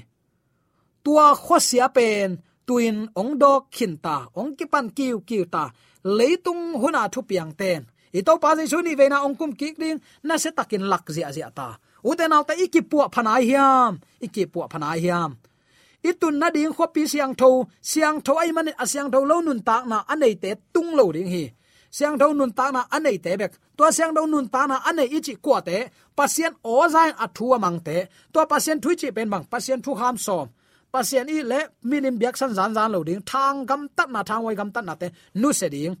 Tua 1.03 1.27
khosia 1.43 1.87
pen, 1.97 2.29
tuin 2.67 2.97
ong 3.19 3.33
dok 3.41 3.63
khin 3.75 3.93
ta, 4.05 4.15
ong 4.39 4.51
ki 4.57 4.65
pan 4.73 4.87
kiu 4.97 5.17
kiu 5.29 5.45
ta. 5.53 5.63
Leitung 6.17 6.63
huna 6.81 7.01
thu 7.13 7.21
piang 7.29 7.53
ten. 7.61 7.81
I 8.17 8.21
to 8.25 8.33
pa 8.41 8.49
su 8.71 8.81
ni 8.81 8.95
veina 8.99 9.17
ong 9.25 9.35
kum 9.39 9.51
kik 9.59 9.75
ding, 9.81 9.99
na 10.23 10.35
se 10.37 10.49
takin 10.57 10.83
lak 10.91 11.05
zia 11.15 11.29
zia 11.31 11.49
ta. 11.57 11.77
U 12.03 12.15
te 12.17 12.25
nau 12.27 12.43
ta 12.47 12.53
iki 12.65 12.81
pu 12.81 12.97
phanai 13.13 13.43
hiam. 13.49 13.93
Iki 14.25 14.43
phanai 14.71 14.99
hiam 15.03 15.31
itun 16.03 16.35
na 16.39 16.49
ding 16.49 16.73
kho 16.77 16.85
pi 16.93 17.03
siang 17.11 17.33
tho 17.39 17.49
siang 17.81 18.17
tho 18.25 18.33
ai 18.43 18.51
man 18.51 18.69
asiang 18.83 19.09
tho 19.13 19.19
lo 19.29 19.37
nun 19.41 19.59
tak 19.67 19.83
na 19.91 19.97
anei 20.13 20.35
te 20.43 20.51
tung 20.73 20.91
lo 20.99 21.11
ding 21.11 21.29
hi. 21.33 21.43
Siang 21.91 22.17
tho 22.19 22.33
nun 22.33 22.51
ta 22.57 22.65
na 22.71 22.81
anei 22.95 23.17
te 23.25 23.31
bek. 23.41 23.53
To 23.77 23.83
siang 23.91 24.13
tho 24.15 24.25
nun 24.25 24.47
ta 24.53 24.61
na 24.67 24.75
anei 24.89 25.09
ichi 25.17 25.33
kwa 25.45 25.59
te, 25.67 25.77
pasien 26.17 26.53
o 26.63 26.87
zain 26.93 27.13
athua 27.25 27.55
amang 27.57 27.79
te. 27.87 27.97
To 28.33 28.39
pasien 28.51 28.77
thui 28.83 28.95
chi 29.01 29.09
pen 29.11 29.29
bang 29.29 29.45
pasien 29.51 29.79
thu 29.85 29.91
ham 30.01 30.17
som. 30.17 30.47
Pasien 30.93 31.29
i 31.29 31.41
le 31.51 31.59
minim 31.89 32.15
biak 32.19 32.35
san 32.37 32.53
zan 32.57 32.73
zan 32.77 32.91
lo 32.91 33.03
ding, 33.03 33.21
thang 33.31 33.65
gam 33.69 33.81
tat 33.97 34.09
na, 34.09 34.21
thang 34.23 34.43
wai 34.45 34.55
gam 34.55 34.71
tat 34.75 34.85
na 34.85 34.95
te, 35.01 35.07
nu 35.41 35.49
se 35.53 35.67
ding 35.69 35.95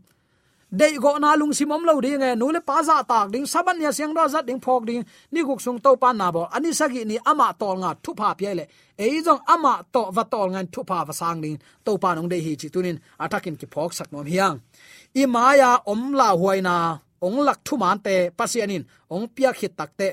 dei 0.71 0.97
go 1.01 1.17
na 1.17 1.35
lung 1.35 1.53
simom 1.53 1.81
lo 1.81 2.01
ding 2.01 2.21
nge, 2.21 2.35
nu 2.37 2.51
le 2.51 2.61
pa 2.61 2.83
za 2.83 3.01
tak, 3.03 3.31
ding 3.33 3.45
saban 3.45 3.81
ya 3.81 3.91
siang 3.91 4.13
do 4.13 4.21
zat 4.27 4.45
ding 4.45 4.61
phok 4.61 4.85
ding 4.85 5.03
ni 5.31 5.41
guk 5.41 5.61
sung 5.61 5.79
to 5.79 5.95
pan 5.97 6.17
na 6.17 6.31
bo. 6.31 6.45
Ani 6.45 6.73
sagi 6.73 7.05
ni 7.05 7.17
ama 7.25 7.53
tol 7.57 7.77
nga 7.81 7.95
thu 8.03 8.13
pha 8.13 8.35
pye 8.37 8.53
le. 8.53 8.65
E 8.97 9.21
jong 9.25 9.41
ama 9.47 9.81
to 9.93 10.11
va 10.11 10.23
tol 10.23 10.49
ngan 10.53 10.67
thu 10.73 10.83
pha 10.89 11.03
va 11.07 11.13
sang 11.13 11.41
ding, 11.41 11.57
to 11.85 11.97
pa 11.97 12.13
nong 12.13 12.29
dei 12.29 12.41
hi 12.41 12.55
chi 12.55 12.69
tunin 12.69 12.97
atakin 13.17 13.55
ki 13.57 13.65
phok 13.73 13.93
sak 13.93 14.11
nom 14.11 14.25
hiang. 14.25 14.61
I 15.15 15.25
maya 15.25 15.81
om 15.85 16.13
la 16.13 16.29
huaina 16.37 16.75
ong 17.21 17.39
lak 17.47 17.59
thu 17.65 17.77
man 17.77 17.99
te 17.99 18.29
pasianin 18.29 18.83
ong 19.09 19.27
pia 19.35 19.51
khit 19.53 19.73
tak 19.77 19.97
te. 19.97 20.09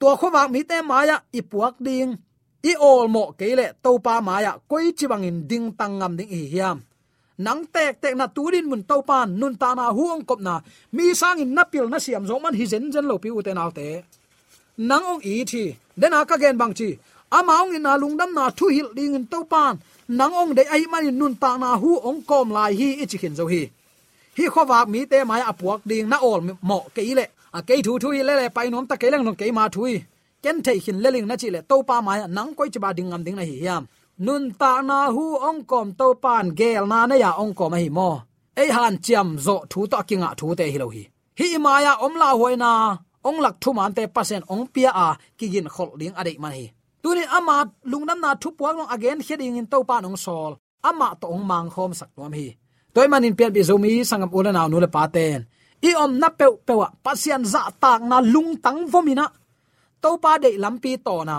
To 0.00 0.06
khowak 0.16 0.50
mi 0.50 0.64
te 0.64 0.82
maya 0.82 1.16
ipuak 1.38 1.74
ding, 1.78 2.18
i 2.70 2.72
ol 2.74 3.06
mo 3.08 3.32
kele 3.38 3.66
to 3.82 3.98
pa 4.02 4.20
maya 4.20 4.52
koi 4.70 4.90
chiwangin 4.98 5.46
ding 5.50 5.66
tangam 5.78 6.16
ding 6.18 6.28
hi 6.28 6.42
hiam 6.52 6.78
nang 7.44 7.62
tek 7.74 7.92
tek 8.02 8.14
na 8.20 8.26
turin 8.36 8.66
mun 8.70 8.82
to 8.90 8.96
pan 9.08 9.28
nun 9.40 9.54
ta 9.60 9.68
na 9.78 9.84
huang 9.96 10.22
kop 10.28 10.40
na. 10.46 10.54
Mi 10.92 11.04
sang 11.20 11.38
in 11.44 11.50
napil 11.56 11.86
na 11.92 11.98
siam 12.04 12.24
zo 12.28 12.36
man 12.44 12.54
hi 12.58 12.64
zen 12.72 12.92
zen 12.94 13.04
lo 13.10 13.16
pi 13.22 13.28
u 13.36 13.40
te 13.46 13.52
naw 13.58 13.70
te. 13.78 13.86
Nang 14.88 15.04
ong 15.12 15.22
i 15.32 15.34
thi, 15.50 15.64
den 16.00 16.12
aka 16.18 16.36
gen 16.42 16.56
bang 16.60 16.74
chi. 16.78 16.90
Amaung 17.38 17.72
in 17.76 17.82
na 17.86 17.92
lungdam 18.02 18.30
na 18.38 18.44
thu 18.58 18.66
hil 18.76 18.88
ding 18.96 19.14
in 19.18 19.26
to 19.32 19.38
pan 19.52 19.74
nang 20.18 20.32
ong 20.40 20.52
de 20.56 20.62
ai 20.74 20.84
man 20.92 21.04
nun 21.20 21.34
ta 21.42 21.50
na 21.62 21.70
hu 21.82 21.90
ong 22.08 22.20
kom 22.30 22.48
lai 22.56 22.72
hi 22.80 22.88
i 23.02 23.04
chi 23.10 23.16
khin 23.22 23.34
zo 23.38 23.44
hi. 23.52 23.62
Hi 24.36 24.44
khowak 24.54 24.86
mi 24.92 25.00
te 25.10 25.18
mai 25.30 25.42
apuak 25.50 25.80
ding 25.90 26.08
na 26.12 26.16
ol 26.30 26.40
mo 26.68 26.78
ke 26.94 27.02
ile 27.12 27.24
a 27.56 27.60
ke 27.68 27.74
thu 27.86 27.92
thu 28.02 28.08
ile 28.20 28.32
le 28.40 28.46
pai 28.56 28.66
nom 28.72 28.84
ta 28.90 28.94
ke 29.00 29.06
lang 29.12 29.24
nom 29.26 29.36
ke 29.40 29.44
ma 29.58 29.64
thui. 29.74 29.94
Ken 30.42 30.56
thei 30.64 30.78
hin 30.84 30.98
leling 31.04 31.26
na 31.30 31.34
chi 31.40 31.48
le 31.54 31.60
to 31.70 31.76
pa 31.88 31.96
mai 32.06 32.18
nang 32.36 32.50
koi 32.58 32.68
chiba 32.72 32.88
ding 32.96 33.08
ngam 33.10 33.22
ding 33.24 33.36
na 33.40 33.44
hi 33.50 33.56
yam 33.66 33.84
nun 34.26 34.44
ta 34.60 34.72
na 34.88 34.98
hu 35.14 35.24
ong 35.48 35.60
kom 35.70 35.88
to 35.98 36.06
pan 36.24 36.46
gel 36.58 36.84
na 36.92 36.98
na 37.08 37.14
ya 37.24 37.30
ong 37.42 37.54
kom 37.58 37.72
hi 37.82 37.88
mo. 37.98 38.10
Ei 38.60 38.68
han 38.76 38.94
chiam 39.04 39.28
zo 39.46 39.56
thu 39.70 39.80
to 39.92 39.98
kinga 40.08 40.30
thu 40.38 40.46
te 40.58 40.64
hi 40.72 40.78
lo 40.82 40.88
hi. 40.94 41.04
Hi 41.38 41.46
ma 41.64 41.72
ya 41.86 41.92
om 42.04 42.14
la 42.22 42.28
hoi 42.40 42.54
na, 42.62 42.70
ong 43.28 43.38
lak 43.44 43.56
thu 43.62 43.70
man 43.78 43.92
te 43.96 44.02
pasen 44.14 44.42
ong 44.52 44.64
pia 44.74 44.90
a 45.06 45.08
kigin 45.38 45.68
khol 45.74 45.90
ding 46.00 46.14
ade 46.20 46.32
man 46.42 46.52
hi. 46.58 46.66
Tuni 47.02 47.24
ama 47.36 47.56
lungnam 47.90 48.18
na 48.24 48.30
thu 48.42 48.48
puang 48.58 48.76
long 48.78 48.90
again 48.96 49.18
heading 49.26 49.56
in 49.60 49.66
to 49.72 49.78
pan 49.88 50.04
ong 50.08 50.18
sol. 50.24 50.52
Ama 50.88 51.08
to 51.20 51.26
ong 51.34 51.44
mang 51.50 51.68
khom 51.74 51.92
sak 52.00 52.10
nom 52.16 52.32
hi. 52.38 52.46
Toy 52.94 53.06
manin 53.12 53.34
pian 53.38 53.52
bi 53.54 53.60
zomi 53.68 53.92
sangam 54.10 54.30
ula 54.36 54.50
na 54.52 54.68
nu 54.68 54.76
le 54.84 54.88
pa 54.96 55.02
ten. 55.14 55.40
I 55.88 55.90
om 56.02 56.12
na 56.20 56.28
pe 56.38 56.46
pewa 56.66 56.86
pasian 57.04 57.42
za 57.52 57.62
tak 57.82 58.00
na 58.10 58.16
lung 58.32 58.50
tang 58.64 58.80
vomina 58.92 59.26
to 60.02 60.10
pa 60.22 60.32
dei 60.42 60.56
lampi 60.62 60.92
to 61.06 61.16
na 61.28 61.36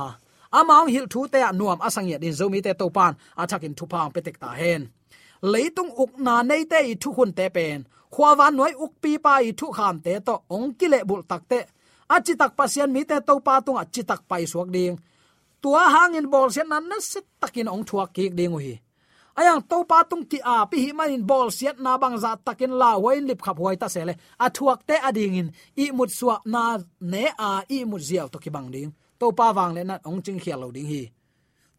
amang 0.59 0.87
hil 0.93 1.05
thu 1.11 1.19
te 1.33 1.39
nuam 1.59 1.79
asang 1.87 2.07
ya 2.11 2.17
din 2.23 2.33
zomi 2.39 2.59
te 2.65 2.71
topan 2.81 3.13
athakin 3.41 3.73
thu 3.77 3.85
pang 3.93 4.09
petek 4.13 4.37
ta 4.43 4.49
hen. 4.61 4.81
Leitung 5.51 5.91
uk 6.03 6.11
na 6.25 6.33
nei 6.49 6.63
te 6.71 6.79
i 6.91 6.93
thu 7.01 7.09
hun 7.17 7.31
te 7.37 7.45
pen. 7.55 7.79
Khwawan 8.13 8.53
noi 8.59 8.73
uk 8.83 8.93
pi 9.01 9.11
pa 9.25 9.33
i 9.49 9.51
thu 9.59 9.67
kham 9.77 9.95
te 10.05 10.13
to 10.27 10.35
ong 10.55 10.67
kile 10.79 10.99
bul 11.09 11.23
tak 11.29 11.43
te. 11.51 11.59
Achi 12.15 12.33
tak 12.41 12.51
pasian 12.57 12.89
mi 12.95 13.01
te 13.09 13.17
to 13.27 13.33
pa 13.47 13.55
tung 13.65 13.79
achi 13.83 14.01
tak 14.09 14.21
pai 14.29 14.43
suak 14.51 14.69
ding. 14.75 14.95
Tua 15.61 15.83
hangin 15.93 16.27
bol 16.33 16.49
sen 16.55 16.67
nan 16.71 16.83
na 16.89 16.97
set 17.11 17.25
takin 17.41 17.71
ong 17.73 17.83
thuak 17.89 18.09
ki 18.15 18.25
ding 18.39 18.55
hi 18.65 18.75
ayang 19.41 19.61
to 19.63 19.83
pa 19.89 20.03
tung 20.03 20.25
ki 20.29 20.39
a 20.43 20.67
pi 20.69 20.77
hi 20.83 20.91
manin 20.91 21.23
bol 21.25 21.49
siat 21.57 21.79
na 21.79 21.97
bang 22.01 22.17
za 22.23 22.35
takin 22.45 22.73
la 22.81 22.97
wain 23.03 23.25
lip 23.29 23.41
khap 23.41 23.57
huai 23.57 23.75
ta 23.81 23.87
sele. 23.87 24.13
A 24.45 24.47
thuak 24.49 24.79
te 24.87 24.95
ading 25.07 25.35
in 25.41 25.49
i 25.83 25.85
mut 25.97 26.11
suak 26.19 26.41
na 26.45 26.77
ne 26.99 27.25
a 27.49 27.51
i 27.75 27.77
mut 27.85 28.01
ziaw 28.01 28.27
to 28.31 28.37
ki 28.43 28.49
bang 28.55 28.69
ding 28.75 28.91
to 29.21 29.27
pa 29.37 29.47
wang 29.57 29.71
le 29.77 29.81
na 29.85 29.95
ong 30.09 30.19
ching 30.25 30.41
khial 30.43 30.59
lo 30.63 30.67
ding 30.75 30.89
hi 30.91 31.03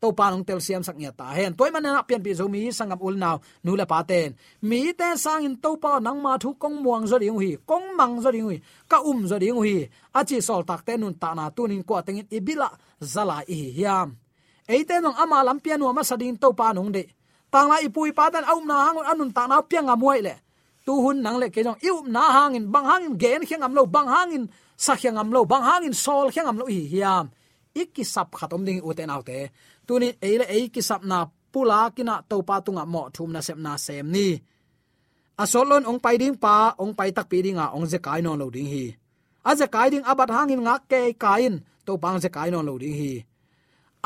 to 0.02 0.09
pa 0.18 0.31
nong 0.31 0.42
tel 0.48 0.61
siam 0.66 0.83
sak 0.87 0.96
nya 0.98 1.11
ta 1.20 1.26
hen 1.38 1.52
toy 1.59 1.70
man 1.74 1.83
na 1.83 2.02
pian 2.09 2.22
pi 2.24 2.31
zo 2.38 2.46
mi 2.55 2.61
sangam 2.78 3.00
ul 3.07 3.14
naw 3.22 3.37
nu 3.64 3.72
la 3.81 3.87
pa 3.92 3.98
ten 4.11 4.28
mi 4.68 4.81
te 4.98 5.09
sang 5.24 5.46
in 5.46 5.55
to 5.64 5.70
pa 5.83 5.92
nang 6.07 6.18
ma 6.24 6.33
thu 6.42 6.50
kong 6.62 6.76
muang 6.85 7.05
zo 7.11 7.16
ding 7.22 7.38
hi 7.42 7.50
kong 7.70 7.87
mang 7.98 8.14
zo 8.24 8.31
ding 8.35 8.48
hi 8.50 8.57
ka 8.90 8.98
um 9.11 9.20
zo 9.31 9.37
ding 9.42 9.59
hi 9.66 9.76
a 10.18 10.20
chi 10.28 10.38
sol 10.48 10.62
tak 10.68 10.81
te 10.87 10.92
nun 11.02 11.14
ta 11.22 11.31
na 11.38 11.44
tu 11.57 11.62
nin 11.70 11.83
ko 11.88 11.94
tengin 12.07 12.26
ibila 12.37 12.68
zala 13.12 13.38
i 13.55 13.59
hiam. 13.78 14.09
Eite 14.74 14.94
nong 15.05 15.18
ama 15.22 15.38
lam 15.46 15.59
pian 15.64 15.78
nu 15.78 15.87
ma 15.98 16.02
sadin 16.11 16.37
to 16.42 16.48
pa 16.59 16.66
nong 16.76 16.90
de 16.96 17.02
tang 17.52 17.68
la 17.70 17.76
ipui 17.87 18.11
pa 18.18 18.24
dan 18.35 18.44
aum 18.50 18.64
na 18.70 18.76
hang 18.87 18.98
anun 19.11 19.31
ta 19.37 19.42
na 19.50 19.57
pian 19.70 19.85
nga 19.87 19.96
muai 20.02 20.20
le 20.26 20.35
tu 20.87 20.92
hun 21.05 21.18
nang 21.24 21.37
le 21.42 21.46
ke 21.55 21.61
jong 21.66 21.78
iu 21.87 21.94
um 22.02 22.07
na 22.14 22.22
hangin 22.37 22.64
bang 22.72 22.87
hangin 22.90 23.12
gen 23.22 23.42
kheng 23.48 23.62
am 23.66 23.72
lo 23.78 23.83
bang 23.94 24.09
hangin 24.14 24.44
sa 24.85 24.92
kheng 25.01 25.21
am 25.23 25.29
lo, 25.35 25.40
bang 25.51 25.64
hangin 25.68 25.97
sol 26.05 26.27
kheng 26.35 26.49
am 26.51 26.59
lo 26.61 26.66
hi 26.75 26.83
hiam. 26.92 27.27
Ikki 27.81 28.05
sap 28.14 28.29
khatom 28.38 28.62
ding 28.66 28.81
uten 28.88 29.12
autte 29.14 29.38
tuni 29.87 30.09
eile 30.27 30.45
ei 30.57 30.64
ki 30.75 30.83
sap 30.88 31.03
na 31.11 31.18
pula 31.53 31.81
kina 31.97 32.14
to 32.31 32.37
pa 32.49 32.57
tunga 32.64 32.85
mo, 32.95 33.03
thum 33.14 33.31
na 33.35 33.40
sep 33.47 33.59
na 33.64 33.73
sem 33.85 34.07
ni. 34.14 34.29
Asolon 35.42 35.87
ong 35.90 36.01
pai 36.05 36.16
ding 36.21 36.37
pa, 36.45 36.75
ong 36.83 36.92
pai 36.99 37.11
tak 37.16 37.27
pi 37.31 37.38
ding 37.45 37.59
a 37.64 37.66
ong 37.77 37.87
je 37.92 37.99
kai 38.07 38.21
non 38.25 38.38
lo 38.40 38.47
ding 38.55 38.68
hi. 38.73 38.87
A 39.49 39.51
je 39.59 39.66
kai 39.75 39.88
ding 39.92 40.05
abat 40.11 40.31
hangin 40.37 40.61
nga 40.66 40.75
ke 40.90 41.01
kain 41.23 41.55
to 41.87 41.92
bang 42.03 42.18
je 42.23 42.29
kai 42.37 42.49
non 42.53 42.66
lo 42.68 42.75
ding 42.83 42.97
hi. 43.01 43.14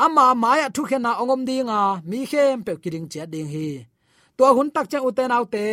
Ama 0.05 0.25
maya 0.43 0.67
thu 0.75 0.81
khe 0.89 0.97
na 1.01 1.11
ongom 1.21 1.41
dinga 1.49 1.81
mi 2.09 2.19
khem 2.31 2.57
pe 2.65 2.73
kiring 2.81 3.07
che 3.11 3.23
ding 3.33 3.49
hi. 3.53 3.69
To 4.37 4.43
hun 4.55 4.69
tak 4.75 4.85
chang 4.91 5.05
uten 5.09 5.33
autte 5.37 5.65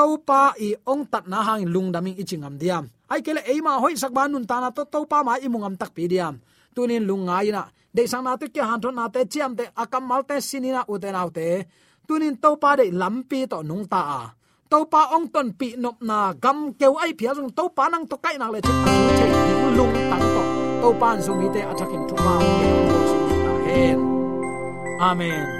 topa 0.00 0.56
i 0.56 0.72
ong 0.88 1.04
tat 1.12 1.28
na 1.28 1.44
hang 1.44 1.68
lung 1.68 1.92
daming 1.92 2.16
ichingam 2.16 2.56
diam. 2.56 2.88
Ai 3.12 3.20
kele 3.20 3.44
eima 3.44 3.76
hoi 3.76 3.92
sakban 4.00 4.32
nun 4.32 4.48
ta 4.48 4.56
na 4.56 4.72
to 4.72 4.88
topa 4.88 5.20
ma 5.20 5.36
imungam 5.36 5.76
tak 5.76 5.92
pi 5.92 6.08
diam. 6.08 6.40
Tunin 6.72 7.04
lungai 7.04 7.52
na. 7.52 7.68
De 7.92 8.08
sang 8.08 8.24
na 8.24 8.40
te 8.40 8.48
ke 8.48 8.64
han 8.64 8.80
thon 8.80 8.96
na 8.96 9.12
te 9.12 9.28
chiam 9.28 9.52
te 9.52 9.68
akam 9.76 10.08
mal 10.08 10.24
te 10.24 10.40
sinina 10.40 10.88
uten 10.88 11.12
autte 11.12 11.68
tunin 12.08 12.40
topa 12.40 12.80
de 12.80 12.88
lampi 12.96 13.44
to 13.44 13.60
nung 13.60 13.84
ta 13.92 14.00
a. 14.20 14.22
Topa 14.72 15.12
ong 15.12 15.28
ton 15.28 15.52
pi 15.52 15.76
nop 15.76 16.00
na 16.00 16.32
gam 16.32 16.72
keu 16.80 16.96
ai 16.96 17.12
phia 17.18 17.36
jung 17.36 17.52
topa 17.52 17.84
nang 17.92 18.08
to 18.08 18.16
kai 18.24 18.40
na 18.40 18.48
le 18.48 18.58
chu 18.64 18.72
lung 19.76 19.92
tang 20.08 20.26
to. 20.34 20.42
Topa 20.80 21.08
zumi 21.20 21.46
te 21.52 21.60
attacking 21.60 22.04
to 22.08 22.14
ma 22.24 22.34
amen. 25.00 25.59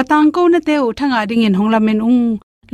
Katang 0.00 0.28
ko 0.36 0.42
na 0.52 0.60
te 0.68 0.74
u 0.86 0.88
thanga 0.98 1.20
ding 1.30 1.44
in 1.48 1.58
honglamen 1.58 2.00
ung. 2.10 2.24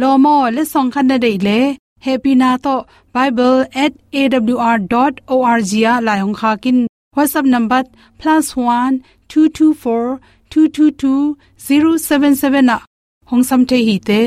Lo 0.00 0.10
mo, 0.24 0.34
le 0.56 0.62
song 0.72 0.88
khan 0.94 1.06
na 1.10 1.16
dei 1.24 1.36
le. 1.46 1.58
Happy 2.06 2.32
na 2.40 2.50
to 2.64 2.74
bible@awr.org 3.14 5.70
ya 5.84 5.92
la 6.06 6.14
hong 6.22 6.36
kha 6.40 6.50
kin. 6.62 6.78
Whatsapp 7.16 7.46
number 7.54 7.82
+1 8.20 8.92
224 9.30 10.06
222 10.50 11.24
077 11.66 12.64
na. 12.68 12.76
Hong 13.30 13.44
sam 13.48 13.60
the 13.68 13.78
hi 13.86 13.96
te. 14.08 14.20